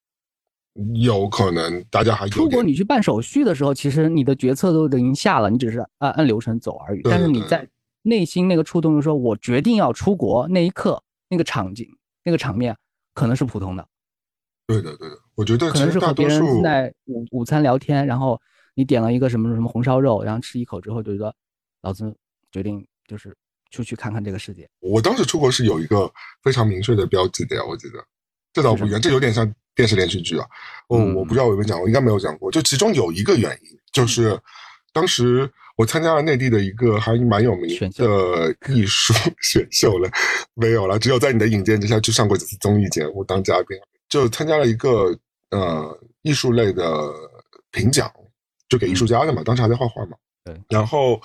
[0.96, 7.02] 有可能大家还出国，你去办手续的时候，其实你的决策都已经下了，你只是按按流程走而已。
[7.04, 7.68] 但是你在
[8.02, 11.88] 内心那个触动，就说我决定要出国那一刻，那个场景、
[12.24, 12.76] 那个场面，
[13.14, 13.88] 可能是普通的。
[14.68, 18.40] 对的，对的，我觉得可能是和别人在午午餐聊天，然后
[18.76, 21.34] 你点了一个什么什么红烧肉，然后吃一口之后就觉得，
[21.82, 22.16] 老子
[22.52, 23.36] 决定就是
[23.72, 24.70] 出去看看这个世界。
[24.80, 26.12] 我当时出国是有一个
[26.44, 27.96] 非常明确的标记的呀，我记得。
[28.52, 29.46] 这倒不一样，这有点像
[29.80, 30.46] 电视连续剧啊。
[30.90, 32.52] 哦，我不知道我有没有讲过，应该没有讲过。
[32.52, 34.38] 就其中有一个原因，就是
[34.92, 40.10] 当时我参加了内地的一个还蛮有名的艺术 选秀了，
[40.54, 43.78] 没有了，只有在你的引荐之下去上过几次综艺节目当嘉宾，
[44.10, 45.18] 就参加了一个
[45.52, 47.14] 呃艺术类的
[47.72, 48.12] 评奖，
[48.68, 50.18] 就给艺术家的嘛，当时还在画画嘛。
[50.44, 51.22] 对，然后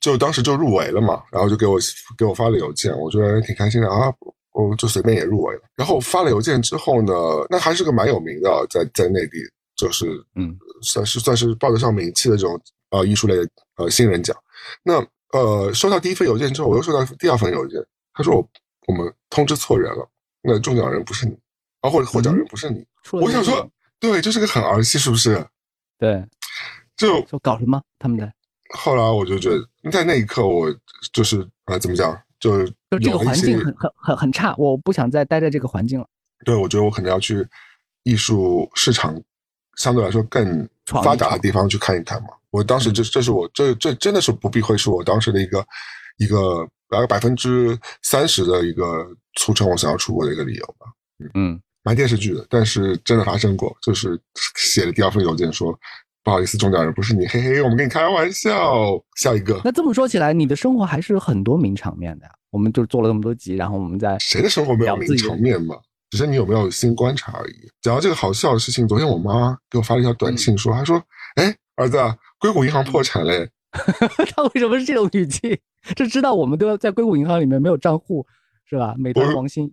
[0.00, 1.78] 就当时就入围了嘛，然后就给我
[2.18, 4.12] 给我发了邮件，我觉得挺开心的啊。
[4.54, 7.12] 我就随便也入围了，然后发了邮件之后呢，
[7.50, 9.38] 那还是个蛮有名的，在在内地
[9.74, 12.58] 就是嗯，算是算是报得上名气的这种
[12.90, 14.34] 呃艺术类的呃新人奖。
[14.84, 18.48] 那呃收到第一份邮件之后，我又收到第二份邮件，他说我
[18.86, 20.08] 我们通知错人了，
[20.40, 21.36] 那中奖人不是你，
[21.80, 22.86] 啊或者获奖人不是你。
[23.10, 25.44] 我想说，对，就是个很儿戏，是不是？
[25.98, 26.24] 对，
[26.96, 28.32] 就就搞什么他们的。
[28.72, 30.72] 后来我就觉得，在那一刻我
[31.12, 32.16] 就是呃怎么讲？
[32.40, 32.64] 就
[32.98, 36.06] 就这个环境很很很很差，我不想再待在这个环境了。
[36.44, 37.46] 对，我觉得我可能要去
[38.02, 39.20] 艺术市场
[39.76, 42.28] 相对来说更发达的地方去看一看嘛。
[42.50, 45.64] 我当时这这是我这这真的是不避讳，是我当时的一个
[46.18, 50.86] 一个大概百分之三十的一个促成我想要出国的一个理由吧。
[51.34, 54.20] 嗯，蛮电视剧的，但是真的发生过，就是
[54.56, 55.78] 写的第二封邮件说。
[56.22, 58.98] 不好意思，中奖人不是你，嘿嘿，我们跟你开玩笑。
[59.14, 62.32] 下一个，那这么说起来，你的生活还是很多名场面的呀。
[62.54, 65.76] 我们就做了那么多集，然后我们在谁的生活没有名场面嘛？
[66.10, 67.68] 只是你有没有新观察而已。
[67.82, 71.02] 讲到这个好笑的事情，昨天我妈给我发了一条短信，说，她说，
[71.34, 71.98] 哎，儿子，
[72.38, 73.50] 硅谷银行破产嘞。
[74.36, 75.60] 他为什么是这种语气？
[75.96, 78.24] 就知道我们都要在硅谷银行里面没有账户，
[78.64, 78.94] 是吧？
[78.96, 79.68] 美团、王兴。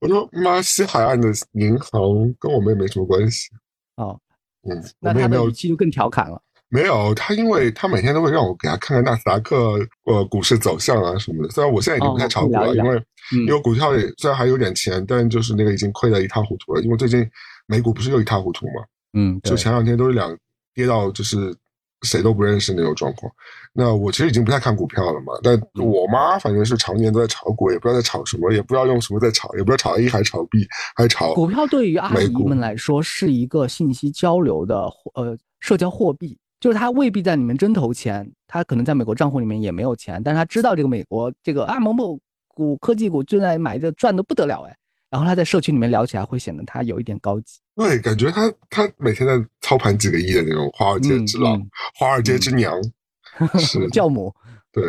[0.00, 3.48] 我说妈，西海岸的银行跟我们也没什么关系。
[3.96, 4.20] 哦。
[4.68, 6.42] 嗯，那他的语气就更调侃了。
[6.76, 11.48] 没有他，因为他每天都会让我给他看看纳斯达克呃股市走向啊什么的。
[11.50, 13.02] 虽然我现在已经不太炒股了，因为
[13.46, 16.82] 因为股票也虽然还有点钱，但就是那个已经亏得一塌糊涂了。
[16.82, 17.26] 因为最近
[17.66, 18.84] 美股不是又一塌糊涂嘛？
[19.14, 20.36] 嗯，就前两天都是两
[20.74, 21.56] 跌到就是。
[22.02, 23.32] 谁都不认识那种状况，
[23.72, 25.32] 那我其实已经不太看股票了嘛。
[25.42, 31.32] 但我妈反正是常年都在炒股，也不知道在炒什么，也不知道用什么在炒，也不知道炒 A 还是炒 B 还是炒。
[31.32, 34.76] 股票对于阿姨们来说是一个信息交流的
[35.14, 44.76] 呃社交货币，就是他未必在里面真投钱，他可能在美国账户里面也没有钱，但是他知道这个美国这个啊某某股科技股正在买的赚的不得了哎。
[45.08, 47.60] 然后他在社区里面聊起来，会显得他有一点高级。
[47.76, 52.74] 对，感觉他他每天在操盘几个亿的那种华尔街之狼、华尔街之娘，
[53.56, 54.34] 是教母。
[54.72, 54.82] 对，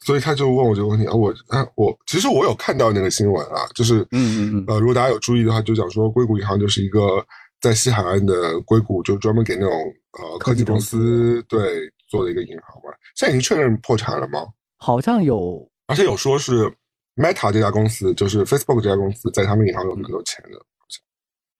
[0.00, 7.24] 所以他就问我这个问题啊，我啊我其实我有看到那个新闻啊，就是嗯嗯嗯呃，如果大家有注意的话，就讲说硅谷银行就是一个
[7.64, 12.90] 在西海岸的硅谷，就专门给那种呃科技公司对做的一个银行嘛。
[13.16, 14.46] 现在已经确认破产了吗？
[14.76, 16.70] 好像有，而且有说是。
[17.16, 20.58] Meta 这家公司就是 Facebook 这家公司，在他们银行有很多钱的，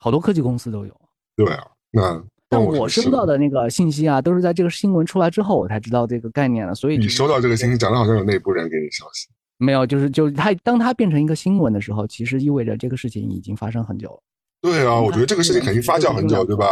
[0.01, 0.93] 好多科技公司都有。
[1.37, 6.75] 对啊，那但我收到的那个信息啊，都是在这个新闻出来之后，我才知道这个概念的。
[6.75, 9.29] 所以你收到这个信息，讲的好像有内部人给你消息。
[9.59, 14.21] 没有，就是就是它，当它变成一个新闻的时候，其实意味着这个事情已经发生很久了。
[14.65, 16.67] 对啊，我觉得这个事情肯定发酵很久，对吧？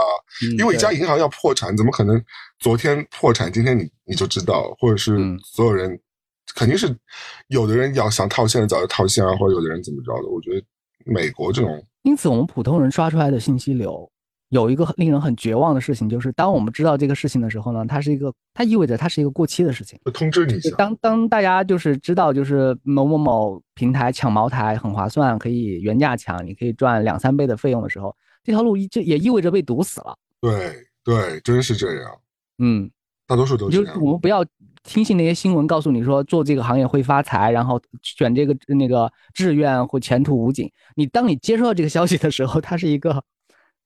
[0.59, 2.18] 因为一家银行要破产，怎么可能
[2.59, 6.01] 昨天破产，今天你你就知道，或者是所有人。
[6.55, 6.95] 肯定是
[7.49, 10.28] 有的人要想套现，早就套现啊，或者有的人怎么着的。
[10.28, 10.62] 我觉得
[11.07, 14.11] 美国这种，因此我们普通人刷出来的信息流
[14.53, 19.98] 有一个令人很绝望的事情，就是当我们知道这个事情的时候呢，它是一个，它意味着它是一个过期的事情。
[20.12, 20.76] 通知你一下。
[20.76, 30.14] 当当大家就是知道，就是某某某平台抢茅台很划算，可以原价抢，你可以赚两三倍的费用的时候，这条路一这也意味着被堵死了。
[30.38, 32.11] 对对，真是这样。
[32.59, 32.90] 嗯，
[33.26, 34.00] 大多数都是这样。
[34.03, 34.44] 我们不要。
[34.84, 40.68] 听信那些新闻告诉你说做这个行业会发财，然后选这个那个志愿或前途无尽。
[40.96, 43.22] 你当你接收到这个消息的时候，它是一个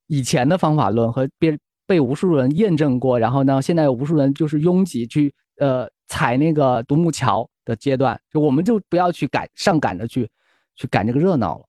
[0.07, 10.29] 以前的方法论和别被无数人验证过，然后呢，现在有无数人就是拥挤去呃踩那个独木桥的阶段，就我们就不要去赶上赶着去
[10.75, 11.65] 去赶这个热闹了。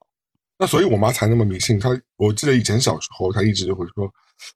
[0.60, 4.12] 那所以我妈才那么迷信，她我记得以前小时候她一直就会说。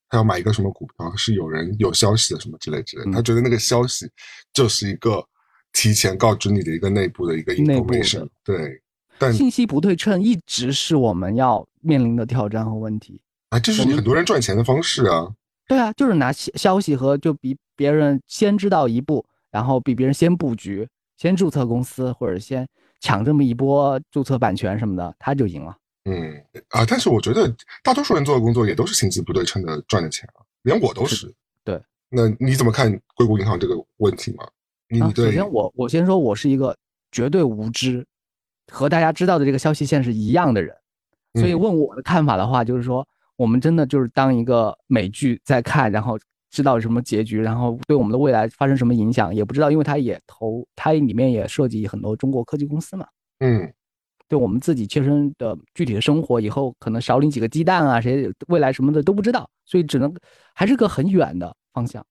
[0.10, 4.08] 她要买一个什么股票，是有人有消息的什么之类之类，她觉得那个消息
[4.54, 5.26] 就是一个
[5.74, 8.30] 提前告知你的一个内部的一个 information。
[8.46, 8.80] 对，
[9.18, 13.20] 但信息不对称一直是我们要面临的挑战和问题。
[13.52, 15.32] 啊，这是很多人赚钱的方式啊。
[15.68, 20.88] 对啊，就是拿消息和就比别人先知道一步，然后比别人先布局，
[21.18, 22.68] 先注册公司或者先
[23.00, 25.78] 抢这么一波注册版权什么的，他就赢了。
[26.06, 26.34] 嗯
[26.70, 31.32] 啊，但是我觉得大多数人做的工作也都是信息不对称的赚的钱啊，连我都是。
[31.64, 31.80] 对，
[32.10, 34.48] 那你怎么看硅谷银行这个问题吗？
[34.90, 36.76] 你对，首先我我先说，我是一个
[37.12, 38.06] 绝对无知，
[38.72, 40.76] 和大家知道的这个消息线是一样的人。
[41.36, 43.08] 所以问我的看法的话，就是说
[43.42, 46.16] 我们真的就是当一个美剧在看，然后
[46.52, 53.08] 知道什么结局，然后对我们的未来发生什么影响也不知道，因为它也投，它里面也涉及很多中国科技公司嘛。
[53.40, 53.74] 嗯，
[54.28, 60.14] 对我们自己切身的具体的生活，以后可能少领几个鸡蛋啊，谁未来什么的都不知道，所以只能
[60.54, 62.06] 还是个很远的方向。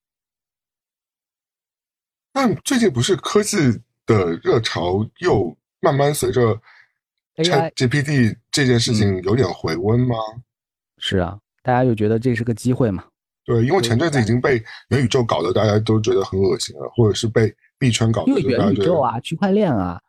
[2.32, 3.56] 但最近不是科技
[4.04, 6.60] 的热潮又慢慢随着
[7.36, 10.16] ChatGPT 这件事情有点回温吗？
[11.00, 13.04] 是啊，大家又觉得这是个机会嘛？
[13.44, 18.28] 对，因为前阵子已经被元宇宙搞得大家都觉得很恶心了，或者是被币圈搞得。
[18.28, 20.00] 因为元宇宙啊，区块链啊，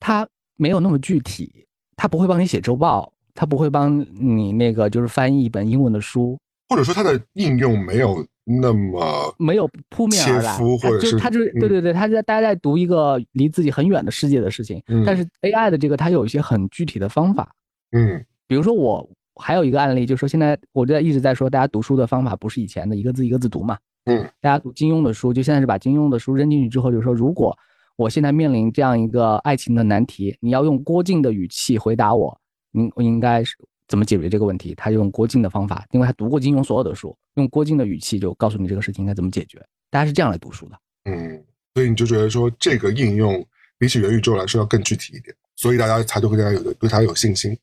[0.00, 0.26] 它
[0.56, 1.66] 没有那么具体，
[1.96, 6.38] 它不会帮你写周报，它不会帮你那个就是翻译一本英文的书，
[6.70, 8.26] 或者说它的应用没有。
[8.48, 17.52] 那么没有扑面而来，或者是它就是对对对，它在大家在读一个离自己很远的世界的事情，但是 AI 的这个它有一些很具体的方法，
[17.90, 27.56] 嗯，比如说我还有一个案例，就是说现在我在一直在说，大家读书的方法不是以前的一个字一个字读嘛，嗯，大家读金庸的书，就现在是把金庸的书扔进去之后，就是说如果
[27.96, 32.40] 我现在面临这样一个爱情的难题，你要用郭靖的语气回答我，
[32.72, 33.56] 应应该是。
[33.88, 34.74] 怎么解决这个问题？
[34.74, 39.64] 他用郭靖的方法，因为他读过金庸所有的书，用郭靖的语气就告诉你这个事情应该怎么解决。
[39.92, 41.40] 大家是这样来读书的，嗯，
[41.72, 43.46] 所以你就觉得说这个应用
[43.78, 47.56] 比起元宇宙来说要更具体一点，所以大家才就会对他有对他有信心，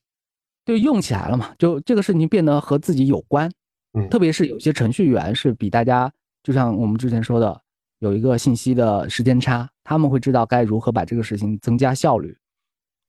[0.66, 1.53] 就用起来了嘛。
[1.57, 3.51] 就这个事情变得和自己有关，
[3.93, 6.11] 嗯，特别是有些程序员是比大家，
[6.43, 7.61] 就像我们之前说的，
[7.99, 12.36] 有一个信息的时间差，他们会知道该如何把这个事情增加效率。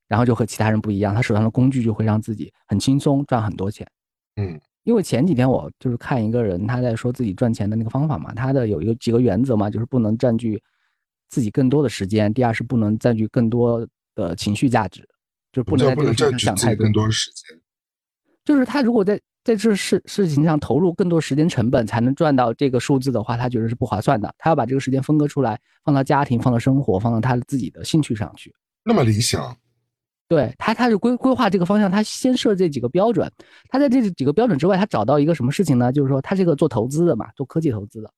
[0.07, 3.87] 然后就和其他人不一样，他手上的工具就会让自己很轻松赚很多钱。
[4.35, 10.61] 嗯，因为前几天我就是看一个人他在说自己赚钱的那个方法嘛，他的有一个几个原则嘛，就是不能占据
[11.29, 13.83] 自己更多的时间，第二是不能占据更多
[14.13, 15.03] 的情绪价值，
[15.55, 17.57] 就是不能在这个事情上想太多时间。
[18.43, 24.33] 就是他如果在在这事事情上投入更多时间成本才能赚到这个数字的话，他觉得是不划算的。
[24.37, 28.53] 他要把这个时间分割出来，放到家庭、放到生活、放到他自己的兴趣上去。
[28.83, 29.55] 那么理想。
[30.27, 33.31] 对他，他是规规划这个方向，他先设这几个标准。
[33.69, 35.91] 他在这几个标准之外，他找到一个什么事情呢？
[35.93, 38.11] 就是说，他是个做投资的嘛，做科技投资的。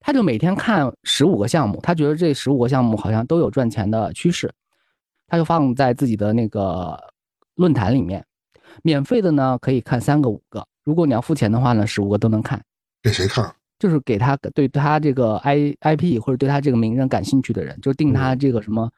[0.00, 4.50] 他就每天看十五个项目，他觉得这十五个项目好像都有赚钱的趋势，
[5.26, 6.98] 他就放在自己的那个
[7.54, 8.24] 论坛里面。
[8.82, 12.62] 免费的呢，可以看三个五个；如果你要付钱的话呢，十五个都能看。
[13.02, 13.54] 给谁看？
[13.78, 18.90] 就是给他对他这个 I I P 或者对他这个名人感兴趣的人，就定他这个什么。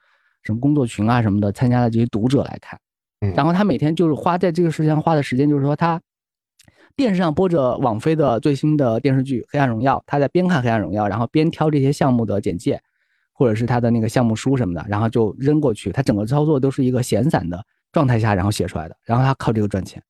[0.45, 2.79] 什么工作群啊什么的，参加的这些读者来看，
[3.35, 6.01] 然后他每天就是花在这个事情上花的时间，就是说他
[6.97, 12.81] 电视上播着网飞的最新的电视剧《黑暗荣耀》，他在边看《黑暗荣耀》，然后边挑这些项目的简介，
[13.39, 15.93] 或者是他的那个项目书什么的，然后就扔过去。
[15.93, 20.03] 他整个操作都是一个闲散的状态下，然后写出来的，然后他靠这个赚钱。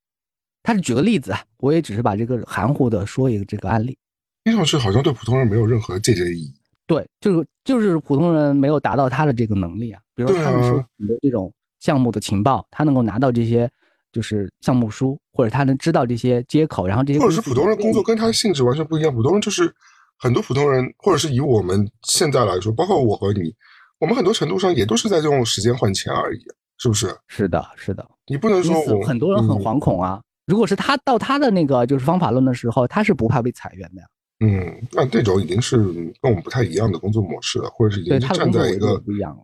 [0.62, 3.98] 他是举个例子啊，我也只是把这个含糊的说一个这个案例，
[4.44, 6.54] 听上去好像对普通人没有任何借鉴意义。
[6.86, 10.00] 对，就是就是普通人没有达到他的这个能力啊。
[10.14, 13.70] 比如说他们说很多这种项目的情报，他能够拿到这些
[14.10, 19.14] 就是项目书，或者他能知道这些接口，然后这些或者是普通人工作跟他的性质完全不一样。
[19.14, 19.70] 普通人就是
[20.18, 23.54] 很多普通人，或者是以我们现在来说，包括我和你，
[23.98, 26.40] 我们很多程度上也都是在用时间换钱而已，
[26.78, 27.16] 是不是？
[27.26, 28.06] 是的，是的。
[28.26, 30.20] 你不能说很多人很惶恐啊。
[30.46, 34.08] 如果是他到他的那个就是方法论的时候，他是不怕被裁员的呀。
[34.40, 35.76] 嗯，那这种已经是
[36.20, 39.42] 跟我们不太一样的工作模式了，或者是已经站在一个不一样了。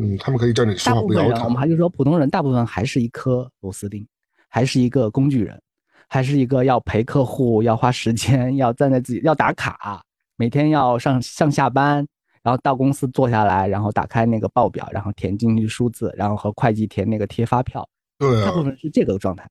[0.00, 1.44] 嗯，他们可以站着说话不腰疼。
[1.44, 4.06] 我们还是说，普通人大部分还是一颗螺丝钉，
[4.48, 5.60] 还是一个工具人，
[6.08, 10.00] 还是一个要陪客户、要花时间、要站在自己、要打卡，
[10.38, 12.06] 每天要上上下班，
[12.42, 17.86] 然后到公司坐下来，然后打开那个报表，然后填进去数字，然后和会计填那个贴发票。
[18.16, 19.46] 对，大部分是这个状态。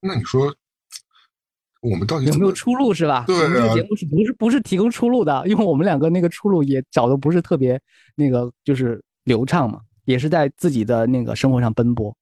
[0.00, 0.52] 那你说？
[1.80, 3.22] 我们到底有没有出路是吧？
[3.24, 5.46] 对啊，这个节目是不是不是提供出路的？
[5.46, 7.80] 因为我们两个那个出路也找的不是特别
[8.16, 12.12] 那个，就是流畅嘛，也是在自己的那个生活上奔波。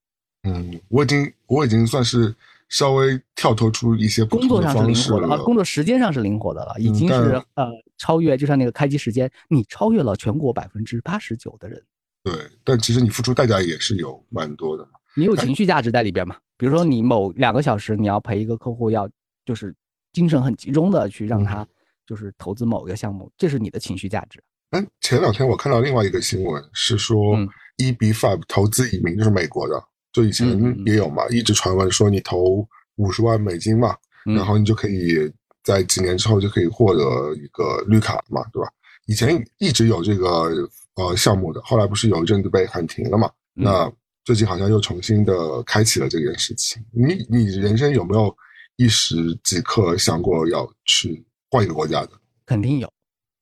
[0.43, 2.35] 嗯，我已经我已经算是
[2.69, 11.83] 稍微跳脱出一些工作上是灵活的，工作时间上是灵活的了，已经是呃超越，就像那个开机时间，你超越了全国百分之八十九的人。
[12.23, 12.33] 对，
[12.65, 16.37] 但其实你付出代价也是有蛮多的你有情绪价值在里边嘛？
[16.57, 19.09] 比如说你某两个小时你要陪一个客户要。
[19.47, 19.73] 就是
[20.13, 21.65] 精神很集中的去让他
[22.05, 24.43] 就是投资某一个项目，这是你的情绪价值。
[24.71, 27.37] 哎，前两天我看到另外一个新闻是说
[27.79, 29.81] ，EB Five 投资移民就是美国的，
[30.17, 30.49] 就以前
[30.87, 33.95] 也有嘛，一直传闻说你投五十万美金嘛，
[34.25, 35.31] 然后你就可以
[35.63, 38.71] 在几年之后就可以获得一个绿卡嘛，对吧？
[39.09, 43.31] 以前一直有这个呃项目的，后来不是有一阵子被喊停了嘛？
[43.53, 43.93] 那
[44.25, 46.83] 最近好像又重新的开启了这件事情。
[46.91, 48.35] 你你人生有没有
[48.77, 52.13] 一时即刻想过要去换一个国家的？
[52.47, 52.91] 肯定有，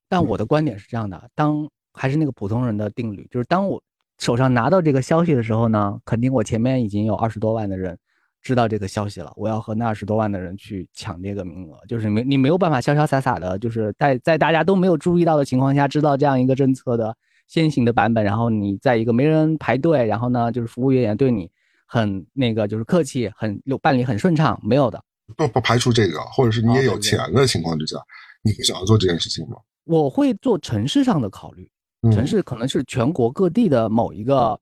[0.08, 3.80] 但我的观点是这样的：当还是那个普通人的定律，就是当我
[4.24, 7.98] 手上拿到这个消息的时候呢，肯定我前面已经有二十多万的人
[8.40, 17.14] 知道这个消息了，我要和那二十多万的人去抢这个名额，就是没你没有办法潇潇洒洒的，就是在在大家都没有注意到的情况下知道这样一个政策的
[17.48, 21.50] 先行的版本，然后你在一个没人排队，然后呢就是服务员也对你
[21.86, 24.98] 很那个就是客气，很有办理很顺畅，没有的。
[25.36, 27.98] 不不排除这个，或者是你也有钱的情况之下。
[28.42, 29.56] 你会想要做这件事情吗？
[29.84, 31.70] 我会做城市上的考虑，
[32.12, 34.58] 城市可能是全国各地的某一个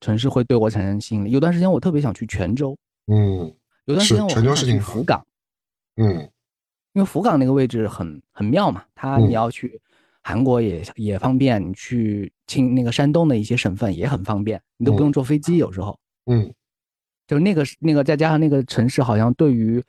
[0.00, 1.30] 城市会对我产生吸引力。
[1.30, 2.76] 有段时间我特别想去泉州，
[3.06, 3.52] 嗯，
[3.86, 5.24] 有段时间我泉州是去福冈，
[5.96, 6.28] 嗯，
[6.92, 9.80] 因为福冈那个位置很很妙嘛，它你要去
[10.22, 16.52] 韩国也也方便，你去青那个山东的一些省份也很方便，你都不用坐飞机，有时候，嗯，
[17.26, 19.82] 就是那个那个再加上那个城市好像对于。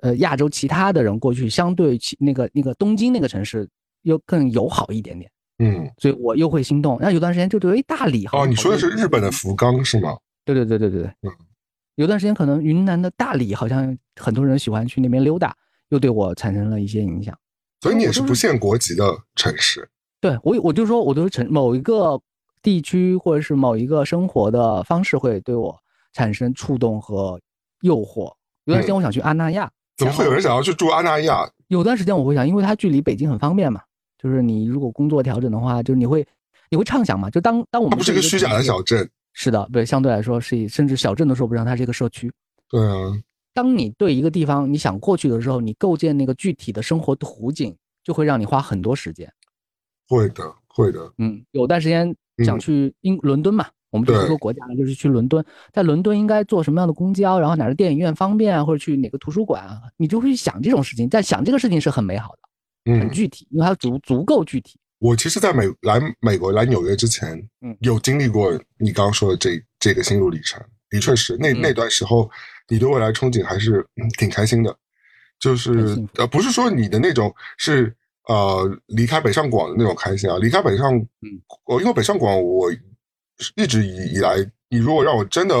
[0.00, 3.68] 呃，亚洲其他的人过去，相对其那个那个东京那个城市
[4.02, 5.28] 又更友好一点点，
[5.58, 6.98] 嗯，所以我又会心动。
[6.98, 10.16] 然后有段时间就觉得，哎，大理哦，你说的是日本的福冈是吗？
[10.44, 11.30] 对对对对对对，嗯，
[11.96, 15.54] 有段时间可能云南的大理好像很多人喜欢去那边溜达，
[15.90, 17.36] 又对我产生了一些影响。
[17.80, 19.88] 所以你也是不限国籍的城市？
[20.20, 22.20] 对我，我就说我都是城某一个
[22.62, 25.76] 地区或者是某一个生活的方式会对我
[26.12, 27.40] 产生触动和
[27.82, 28.32] 诱惑。
[28.64, 29.70] 有段时间我想去阿那亚。
[29.96, 31.48] 怎么会有人想要去住阿那亚？
[31.68, 33.80] 有段时间我会想，因为它距离北京很方便嘛。
[34.18, 36.26] 就是你如果工作调整的话，就是你会
[36.70, 37.30] 你会畅想嘛。
[37.30, 42.30] 就当当我们不是一个虚假的小镇，是的，对，相对来说是甚至小镇都说不上，它是一个社区。
[42.68, 43.12] 对啊，
[43.54, 49.32] 当你对一个地方你想过去的时候，你构建那个具体的生活图景，就会让你花很多时间。
[50.08, 51.12] 会的，会的。
[51.18, 52.14] 嗯，有段时间
[52.44, 53.66] 想去英伦敦嘛。
[53.90, 55.42] 我们就不说国家了，就是去伦敦，
[55.72, 61.08] 在伦敦应该坐什么样的公交，然后哪个电影院方便啊，或者去哪个图书馆啊，你就会去想这种事情。
[61.08, 62.47] 在想这个事情是很美好的，
[62.98, 64.78] 很具体，因为它足足够具体。
[64.98, 70.60] 我其实在美来美国来纽约之前，嗯，有经历过你刚刚说的这这个心路历程，
[70.90, 71.36] 的确是。
[71.38, 72.30] 那那段时候，
[72.68, 73.86] 你对未来憧憬还是
[74.18, 74.76] 挺开心的，
[75.38, 77.94] 就是呃，不是说你的那种是
[78.28, 82.72] 呃离开北上广的那种开心啊，离开北上，嗯，我因为北上广我。
[83.54, 84.34] 一直以以来，
[84.68, 85.54] 你如果让我真的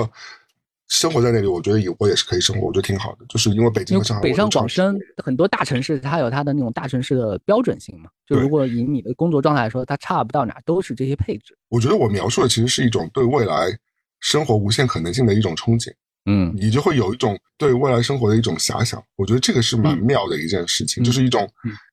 [0.88, 3.26] 生活在那里，我觉得也我也是可以生活，我觉得挺好的。
[3.28, 8.08] 就是因为北京和上海，北上广深很多大城市，它有它的那种大城市的标准性嘛。
[8.26, 11.56] 就如果以你的工作状态来说，它差不到哪，都是这些配置。
[11.68, 13.68] 我觉得我描述的其实是一种对未来
[14.20, 15.92] 生活无限可能性的一种憧憬。
[16.24, 19.02] 嗯，你就会有一种对未来生活的一种遐想。
[19.16, 21.48] 我觉得这个是蛮妙的一件事情，就是一种。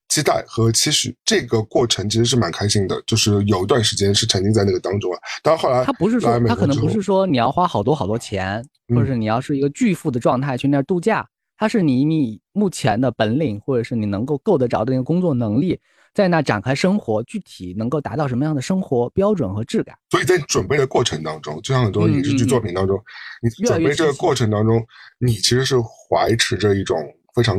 [0.09, 5.19] 期待和期许，这个过程其实是蛮开心的，就是有一段时间是沉浸在那个当中啊。
[5.43, 11.27] 但后来他不是说他可能不是说你要花好多好多钱，或者是你要是一个巨富的状态去那儿度假，
[11.57, 15.77] 他是你你目前的本领，或者是你能够够得着的那个工作能力，
[16.13, 19.97] 在那展开生活，具体能够达到什么样的生活标准和质感。
[20.11, 22.97] 所以在准备的过程当中，就像很多影视剧作品当中，
[23.41, 24.85] 你准备这个过程当中，
[25.19, 26.97] 你其实是怀持着一种
[27.33, 27.57] 非常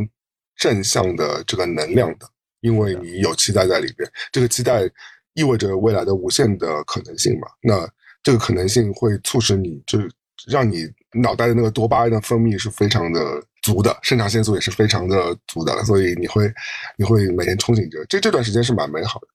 [0.57, 2.27] 正向的这个能量的。
[2.67, 4.83] 因为你有期待在里边，这个期待
[5.35, 7.47] 意味着未来的无限的可能性嘛？
[7.63, 7.89] 那
[8.25, 10.11] 这个可能性会促使你，就是
[10.49, 10.85] 让你
[11.23, 13.21] 脑袋的那个多巴胺的分泌是非常的
[13.63, 16.53] 足的，肾上腺素也是非常的足的，所以你会
[16.99, 19.29] 你会每天憧憬着，这这段时间是蛮美好的。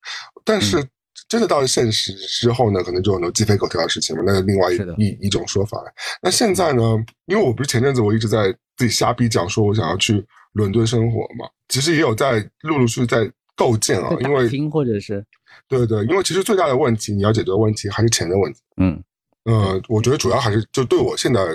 [0.44, 0.84] 但是
[1.30, 4.78] 真的到了现实之后呢，可能就很多鸡飞狗跳的事情嘛，那是另外一
[5.22, 5.82] 一种说法。
[6.22, 6.84] 那现在呢？
[7.28, 10.22] 因为我不是前阵子我一直在自己瞎逼讲，说我想要去。
[10.54, 15.24] 伦敦生活嘛，其实也有在陆陆续续在构建啊，因为或者是，
[15.68, 18.60] 对对，因为其实最大的问题，你要解决的问题还是钱的问题。
[18.78, 19.04] 嗯，
[19.46, 21.46] 呃，我觉得主要还是就对我现在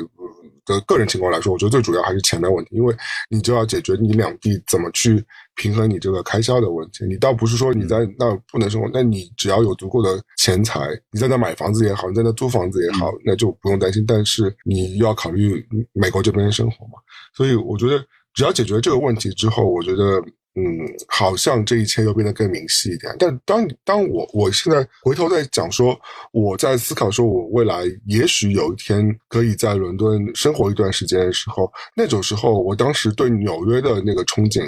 [0.64, 2.94] 的个人情况来说，我觉得最主要还是钱的问题，因为
[3.28, 5.24] 你就要解决你两地怎么去
[5.56, 7.04] 平衡你这个开销的问题。
[7.06, 10.80] 你倒不是说你在那不能生活，那你只要有足够的钱财，
[11.10, 14.04] 你在那买房子也好，你在那租房子也好，那就不用担心。
[14.06, 16.94] 但是你要考虑美国这边生活嘛，
[17.34, 18.04] 所以我觉得。
[18.36, 20.18] 只要解决这个问题之后，我觉得，
[20.56, 20.62] 嗯，
[21.08, 23.16] 好像这一切又变得更明晰一点。
[23.18, 25.98] 但当当我我现在回头在讲说，
[26.32, 34.62] 我在思考说，我未来也许有一天可以在伦敦生活一段时间的时候，那种时候，我当时对纽约的那个憧憬，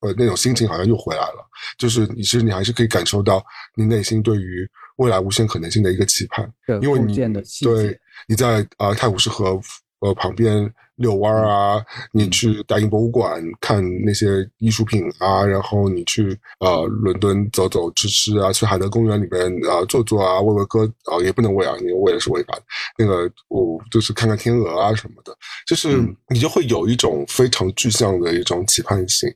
[0.00, 1.46] 呃，那种心情好像又回来了。
[1.78, 3.44] 就是你其实你还是可以感受到
[3.76, 6.50] 你内心对于未来无限可能性的一个期盼，
[6.80, 7.14] 因为你
[7.62, 9.60] 对你在啊泰晤士河。
[10.02, 11.82] 呃旁边遛弯儿啊，
[12.12, 22.62] 你去大英博物馆看那些艺术品啊，然后你去呃伦敦走走吃吃啊，去海德公园里边啊坐坐啊，喂喂鸽啊，也不能喂啊，因为喂是违法的。
[22.98, 25.34] 那个我就是看看天鹅啊什么的，
[25.66, 25.98] 就是
[26.28, 29.32] 你就会有一种非常具象的一种期盼性。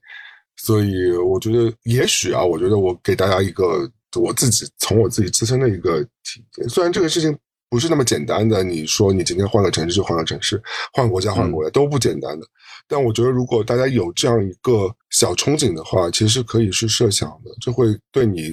[0.59, 6.69] 所以我觉得，也许啊，我觉得我给大家一个我自己从我自己自身的一个体验。
[6.69, 7.37] 虽然这个事情
[7.69, 10.63] 不是那么简单的，你说你今天换个城市就换个城市，
[10.93, 12.47] 换国家换国家都不简单的。
[12.87, 17.51] 但我觉得，如果大家有这样一个小憧憬的话，其实可以去设想的。
[17.61, 18.53] 这会对你，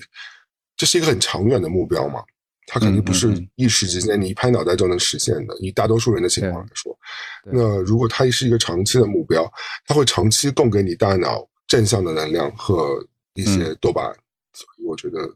[0.76, 2.24] 这是一个很长远的目标嘛？
[2.66, 5.56] 它肯定不是一时之间你一拍脑袋就能实现的。
[5.60, 6.98] 以大多数人的情况来说，
[7.46, 9.52] 那如果它是一个长期的目标，
[9.86, 11.48] 它会长期供给你大脑。
[11.66, 13.04] 正向的能量和
[13.34, 14.14] 一些多巴胺，
[14.54, 15.28] 所以我觉得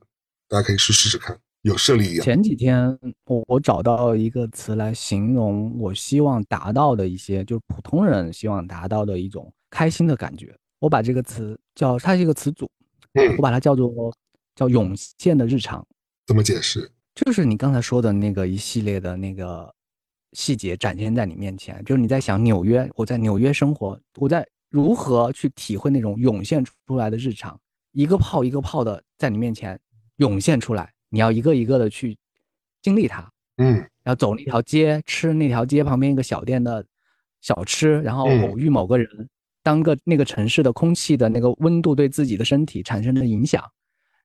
[0.48, 2.24] 大家可以去试试看，有设立一样。
[2.24, 10.56] 前几天我我找到一个词来形容我希望达到的一些，就是普通人希望达到的一种开心的感觉。
[10.80, 12.70] 我把这个词叫它是一个词组，
[13.38, 14.14] 我把它叫做
[14.56, 15.86] 叫涌现的日常。
[16.26, 16.92] 怎么解释？
[17.16, 19.74] 就是你刚才说的那个一系列的那个
[20.34, 24.48] 细节展现在你面前，就是你在想纽约，我在纽约生活，我在。
[24.70, 27.58] 如何去体会那种涌现出来的日常？
[27.94, 29.80] 一个泡一个泡的在你面前
[30.18, 32.18] 涌现出来，你要一个一个的去
[32.82, 33.30] 经历它。
[33.58, 36.86] 嗯，然后走那条街，吃那条街旁边一个小店的
[37.42, 39.30] 小吃，然后偶遇某个人，
[39.64, 43.64] 当个那个城市的空气的那个温度对自己的身体产生的影响。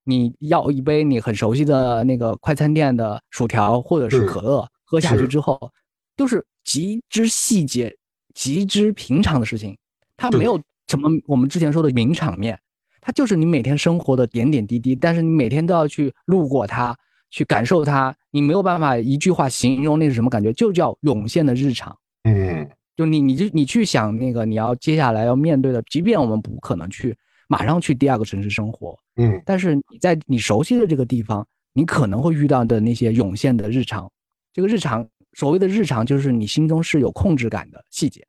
[0.04, 5.72] 你要一杯你很熟悉的那个快餐店的薯条或者是可乐，喝下去之后，
[6.16, 7.96] 都是极之细节、
[8.34, 9.78] 极之平常的事情。
[10.16, 12.60] 它没有什么我们之前说的名场面，
[13.04, 16.96] 它就是你每天生活的点点滴滴，但是你每天都要去路过它，
[17.30, 21.94] 去感受它，你没有办法一句话形容那是什么感觉，就叫涌现的日常。
[22.22, 27.12] 嗯，就你你就你去想那个你要接下来要面对的，即便我们不可能去
[27.48, 34.08] 马上去第二个城市生活，嗯，但是你在你熟悉的这个地方，你可能会遇到的那些涌现的日常，
[34.52, 38.24] 这个日常所谓的日常就是你心中是有控制感的细节，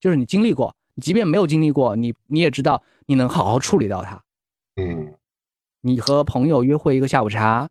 [0.00, 0.74] 就是你经历过。
[1.02, 4.20] 即便没有经历过，你你也知道你能好好处理到它。
[4.76, 5.14] 嗯，
[5.80, 7.68] 你和朋友约会一个下午茶，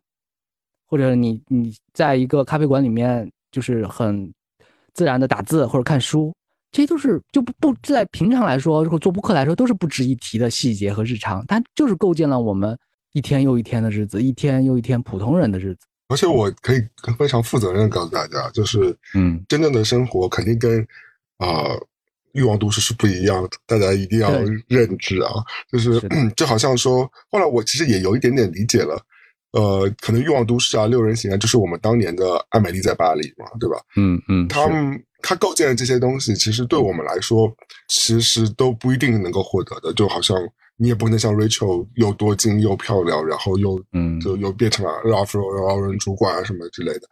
[0.86, 4.32] 或者你你在一个咖啡馆里面，就是很
[4.92, 6.34] 自然的打字或者看书，
[6.70, 12.78] 这些都是就不不在平常来说，或做播客来说都是不值一提的细节和日常，它就是构建了我们
[13.12, 15.86] 一天又一天的日子，一天又一天普通人的日子。
[16.08, 16.82] 而且我可以
[17.18, 20.80] 非常负责任告诉大家，就是嗯，真正的生活肯定跟
[21.38, 21.64] 啊。
[22.34, 24.30] 欲望都市是不一样的，大家一定要
[24.68, 25.30] 认知啊！
[25.72, 26.00] 就是
[26.36, 29.00] 就好像说，后来我其实也有一点点理解了，
[29.52, 33.76] 呃，可能欲望都市啊、六人行啊，就是我们当年的艾美丽在巴黎嘛，对吧？
[33.96, 37.50] 嗯嗯，他们他构建的这些东西，其实对我们来说，
[37.88, 39.92] 其实都不一定能够获得的。
[39.94, 40.36] 就好像
[40.76, 47.02] 你也不能像 Rachel 又多金又漂亮，然后又嗯，就又变成了 Ralph Lauren 主管啊什么之类的，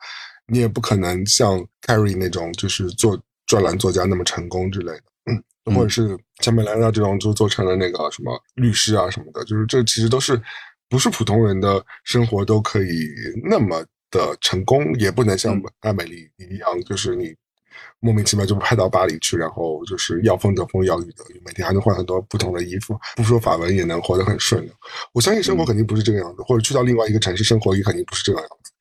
[0.49, 3.17] 你也不可能像 Carrie 那种就是做
[3.47, 5.03] 专栏作家那么成功之类的。
[5.65, 10.41] 或者是像美兰娜这种就做成了那个什么律师啊什么的，就是这其实都是
[10.89, 13.09] 不是普通人的生活都可以
[13.45, 17.35] 那么的成功，也不能像艾美丽一样，就是你
[18.03, 24.73] 莫名其妙就派到巴黎去，然后就是要风得风，要雨得雨，每天还能换很多不同的衣服，不说法文也能活得很顺溜。
[25.13, 28.73] 我相信生活肯定不是这个样子，或者去到另外一个城市生活也肯定不是这个样子。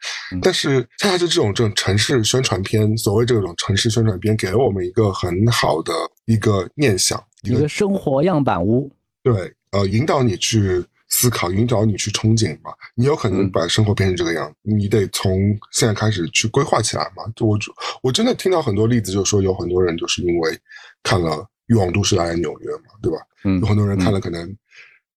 [0.41, 5.93] 但是恰恰是这种这种城市宣传片，所谓这种城市宣传片，给了我们一个很好的
[6.25, 8.91] 一个念想，一个生活样板屋。
[9.21, 12.71] 对，呃，引导你去思考，引导你去憧憬嘛。
[12.95, 17.23] 你有可能把生活变成这个样，你得从现在开始去规划起来嘛。
[17.35, 17.57] 就我
[18.01, 20.59] 我真的听到很多例子，就是说有很多人就是因为
[21.03, 21.29] 看了
[21.67, 23.19] 《欲望都市》来纽约嘛，对吧？
[23.43, 24.49] 嗯，有很多人看了可能《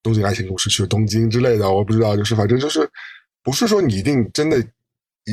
[0.03, 2.89] 东京爱情故事》去了东京之类的，我不知道，就是反正就是
[3.43, 4.62] 不是说你一定真的。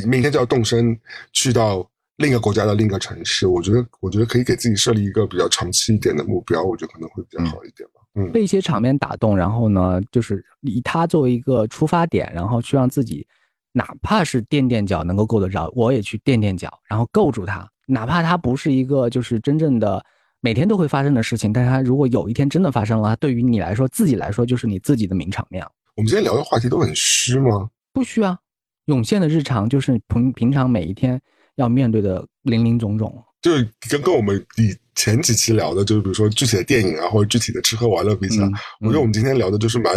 [0.07, 0.97] 明天就要动身
[1.33, 1.85] 去到
[2.15, 8.00] 另一个国家的另一个城市，我觉得，我觉得可以给自己设立一个比较长期一点的目标，我觉得可能会比较好一点吧。
[8.15, 13.25] 嗯，被一些场面打动，然后呢，就是以他作为一个出发点，然后去让自己
[13.71, 17.67] 哪怕是垫垫脚能够够得着，我也去垫垫脚，然后够住它。
[17.85, 20.03] 哪怕它不是一个就是真正的
[20.39, 25.65] 每天都会发生的事情，但是它如果有一天真的发生了，对于你来说，自己来说就是你自己的名场面。
[25.95, 27.69] 我们今天聊的话题都很虚吗？
[27.93, 28.37] 不虚啊。
[28.85, 31.21] 涌现的日常就是平平常每一天
[31.55, 38.47] 要面对的零零总总，就是跟跟我们以前几期聊的，就是比如说具体的电影啊，或者具体的吃喝玩乐比起来，
[38.81, 39.93] 我觉得我们今天聊的就是蛮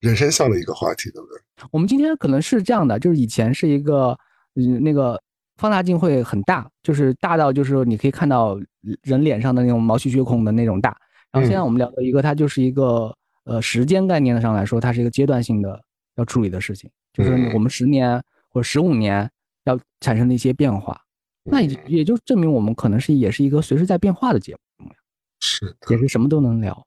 [0.00, 1.68] 人生向的一个话题，对不对？
[1.70, 4.18] 我们今天可能是这样的，就是以前是一个
[4.56, 5.20] 嗯那个
[5.56, 8.58] 放大镜会很大，就是大到就是你可以看到
[9.02, 10.96] 人脸上的那种毛细血孔的那种大。
[11.30, 13.14] 然后现在我们聊的一个，它就是一个
[13.44, 15.80] 呃时间概念上来说，它是一个阶段性的
[16.16, 18.20] 要处理的事情，就是我们十年
[18.50, 19.30] 或者十五年
[19.64, 21.00] 要产生的一些变化。
[21.44, 24.94] 那也也就证明我们可能是也是一个随时在变化的节目呀，
[25.40, 26.86] 是也是什么都能聊。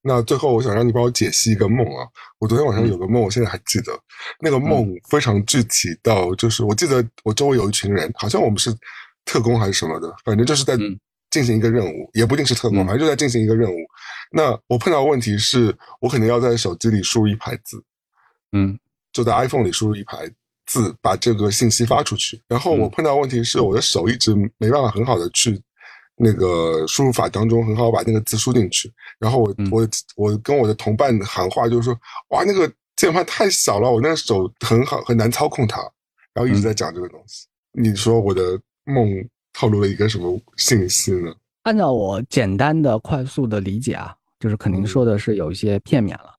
[0.00, 2.06] 那最后我想让你帮我解析一个梦啊，
[2.38, 3.92] 我昨天晚上有个梦，我现在还记得，
[4.40, 8.72] 那个梦非常具体到就是我记得我周围有一群人，好像我们是
[9.24, 10.78] 特工还是什么的，反正就是在
[11.30, 13.76] 进行一个任务，也不一定是特工，反正就在进行一个任务。
[14.30, 17.82] 那我碰到问题是我可能要在手机里输入一排字，
[18.52, 18.78] 嗯，
[19.12, 20.30] 就在 iPhone 里输入一排。
[20.68, 25.58] 字把这个信息发出去，然后我碰到问题是我的手一直没办法很好的去
[26.14, 35.80] 那个输入法当中很好把那个字输进去，然后我我我跟我的同伴喊话就是说哇那个键盘太小了，我那个手很好很难操控它，
[36.34, 37.46] 然后一直在讲这个东西。
[37.72, 39.08] 你说我的梦
[39.54, 41.34] 透露了一个什么信息呢？
[41.62, 46.34] 按照我简单的快速的理解啊，就是肯定说的是有一些片面了，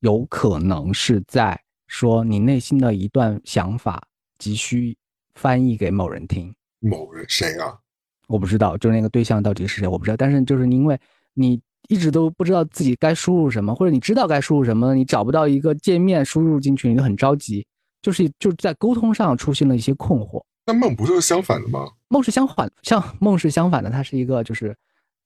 [0.00, 1.60] 有可能是在。
[1.94, 4.02] 说你内心的一段想法
[4.36, 4.96] 急需
[5.36, 7.78] 翻译给某人听，某人谁啊？
[8.26, 10.16] 我不知道，就是那个对象到底是谁，我不知道。
[10.16, 10.98] 但是就是因为
[11.34, 17.64] 你一直都不知道自己该输入什么，或者你知道该输入什么，你找不到一个界面输入进去，你就很着急，
[18.02, 20.42] 就是就是在沟通上出现了一些困惑。
[20.66, 21.86] 那梦不就是相反的吗？
[22.08, 24.76] 梦是相反，像梦是相反的，它是一个就是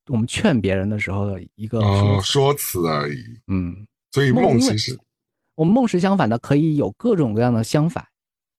[0.07, 1.81] 我们劝别人的时候的一个
[2.21, 3.23] 说辞而已。
[3.47, 4.95] 嗯，所以梦其实。
[5.59, 8.01] 我们梦是相反的，可以有各种各样的相反。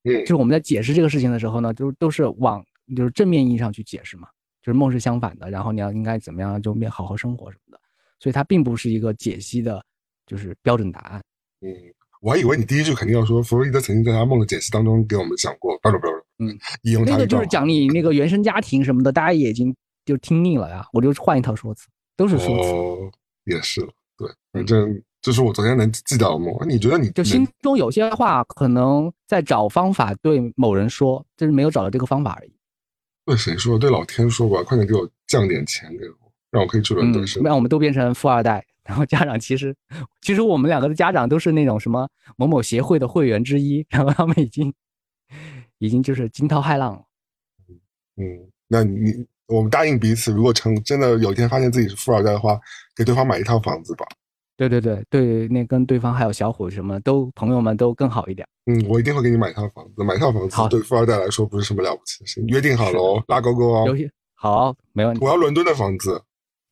[0.04, 2.62] 嗯，就是我们在解释这个事情的时候呢，都都是往
[2.94, 4.28] 就是正面意义上去解释嘛。
[4.60, 7.80] 就是梦是相反的，然后你要应该怎么样就面好好生活什么的。
[8.18, 9.82] 所以它并不是一个解析的，
[10.26, 11.22] 就是标准答案。
[11.62, 11.72] 嗯，
[12.20, 16.06] 我还以为你第一句肯定要说弗洛伊德曾经在他梦的解析当中给我们讲过，不不不，
[16.44, 16.54] 嗯，
[17.06, 19.74] 那个就是讲你那个原生家庭什么的，大家也已经
[20.04, 20.86] 就听腻了呀。
[20.92, 22.70] 我就换一套说辞，都是说辞。
[22.70, 23.10] 哦，
[23.44, 23.80] 也是，
[24.18, 25.02] 对，反正。
[25.22, 26.54] 这是我昨天能记到的梦。
[26.68, 32.52] 你觉得你就心中有些话，可能在找方法对某人说，就是没有找到这个方法而已。
[33.26, 33.78] 对谁说？
[33.78, 37.42] 对老天说吧，快点给我降点钱给我，让我可以去伦敦生。
[37.42, 38.64] 让我们都变成富二代。
[38.82, 39.76] 然后家长其实，
[40.20, 44.72] 其实我们两个的家长都是那种什么某某协会的会员之一，然后他们已经
[45.78, 47.02] 已经就是惊涛骇浪了。
[48.16, 52.58] 嗯，那你我们答应彼此，如果成真的有一天发现自己是富二代的话，
[52.96, 54.04] 给对方买一套房子吧。
[54.60, 58.46] 对对对对，那跟对方还有小虎什么都朋友们都更好一点。
[58.66, 62.44] 嗯，我一定会给你买套房子，买套房子对富二代来说不是什么了不起的事。
[62.48, 63.86] 约定好了哦，拉勾勾哦。
[64.34, 65.24] 好，没问题。
[65.24, 66.22] 我要伦敦的房子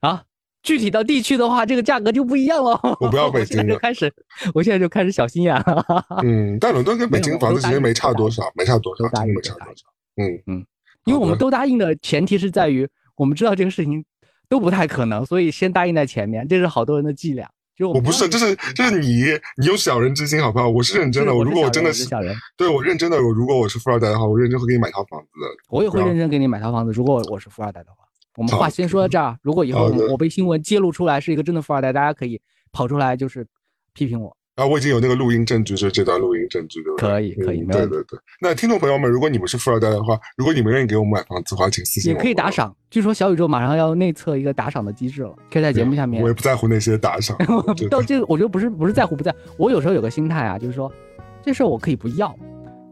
[0.01, 0.23] 啊，
[0.63, 2.79] 具体到地区的话，这个价格就不一样了。
[3.01, 3.79] 我不要北京的。
[3.79, 4.13] 开始，
[4.53, 6.05] 我现在就开始小心眼了。
[6.23, 9.87] 嗯，但伦敦跟北京房子其实没差多少，没差多少，真的没差多少。
[10.17, 10.67] 嗯嗯，
[11.07, 12.87] 因为我们都答应的前提是在于
[13.17, 14.05] 我们知道这个事情
[14.47, 17.49] 都不太可能，所以先答应在前面，这是好多人的伎俩。
[17.87, 19.25] 我不是，这是这是你，
[19.57, 20.69] 你有小人之心，好不好？
[20.69, 21.35] 我是认真的。
[21.35, 23.17] 我如果我真的是小人，对我认真的。
[23.17, 25.47] 我如果我是富二代的话，我认真会给你买套房子的。
[25.69, 26.93] 我也会认真给你买套房子。
[26.93, 28.05] 如果我是富二代的话，
[28.37, 29.39] 我们话先说到这儿。
[29.43, 32.41] 如果以后我被新闻揭露出来是一个真的富二代，大家可以
[32.73, 33.47] 跑出来就是
[33.93, 34.37] 批评我。
[34.59, 38.19] 啊，我已经有那个录音证据，就是这段录音证据，对可以，可以，对对对。
[38.41, 42.75] 那听众朋友们，如果你们是富二代的话，如果你们愿意给我们买房子的话，请私信也可以打赏。
[42.91, 46.21] 据说小宇宙马上要内测一个打赏的机制了，可以在节目下面。
[46.21, 47.39] 我也不在乎那些打赏。
[47.89, 50.93] 到这，我觉得不是不是在乎不在，我有时候有个心态啊，就是说，
[51.41, 52.35] 这事儿我可以不要，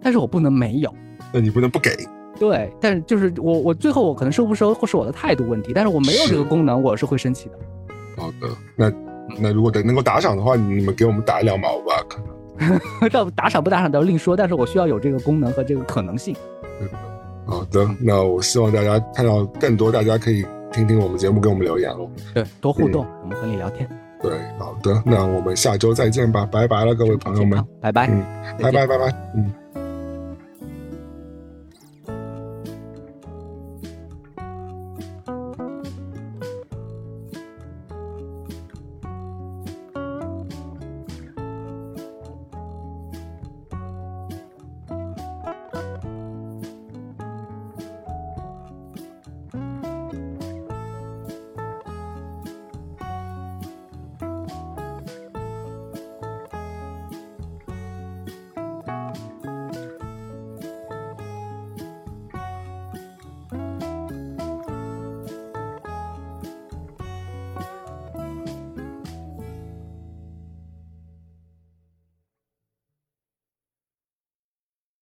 [0.01, 0.95] 但是我不能没有。
[1.33, 1.91] 那你不能不给。
[2.39, 7.59] 对，但是就是我我最后我可能收不收，或是我的态度问题，但是我没有这个功能，我是会生气的。
[8.17, 8.89] 好的，那
[9.39, 13.09] 那如果能能够打赏的话，你们给我们打两毛吧， 可能。
[13.11, 16.35] 到打赏不打赏都另说，但是我需要有这个功能和这个可能性。
[17.47, 22.09] 好的，那我希望大家看到更多，大家可以听听我们节目，给我们留言哦。
[22.33, 23.89] 对，多互动，我们和你聊天。
[24.23, 28.25] 对，好的，那我们下周再见吧，拜拜了，各位朋友们，拜拜，嗯，
[28.63, 29.53] 拜拜，拜拜，嗯。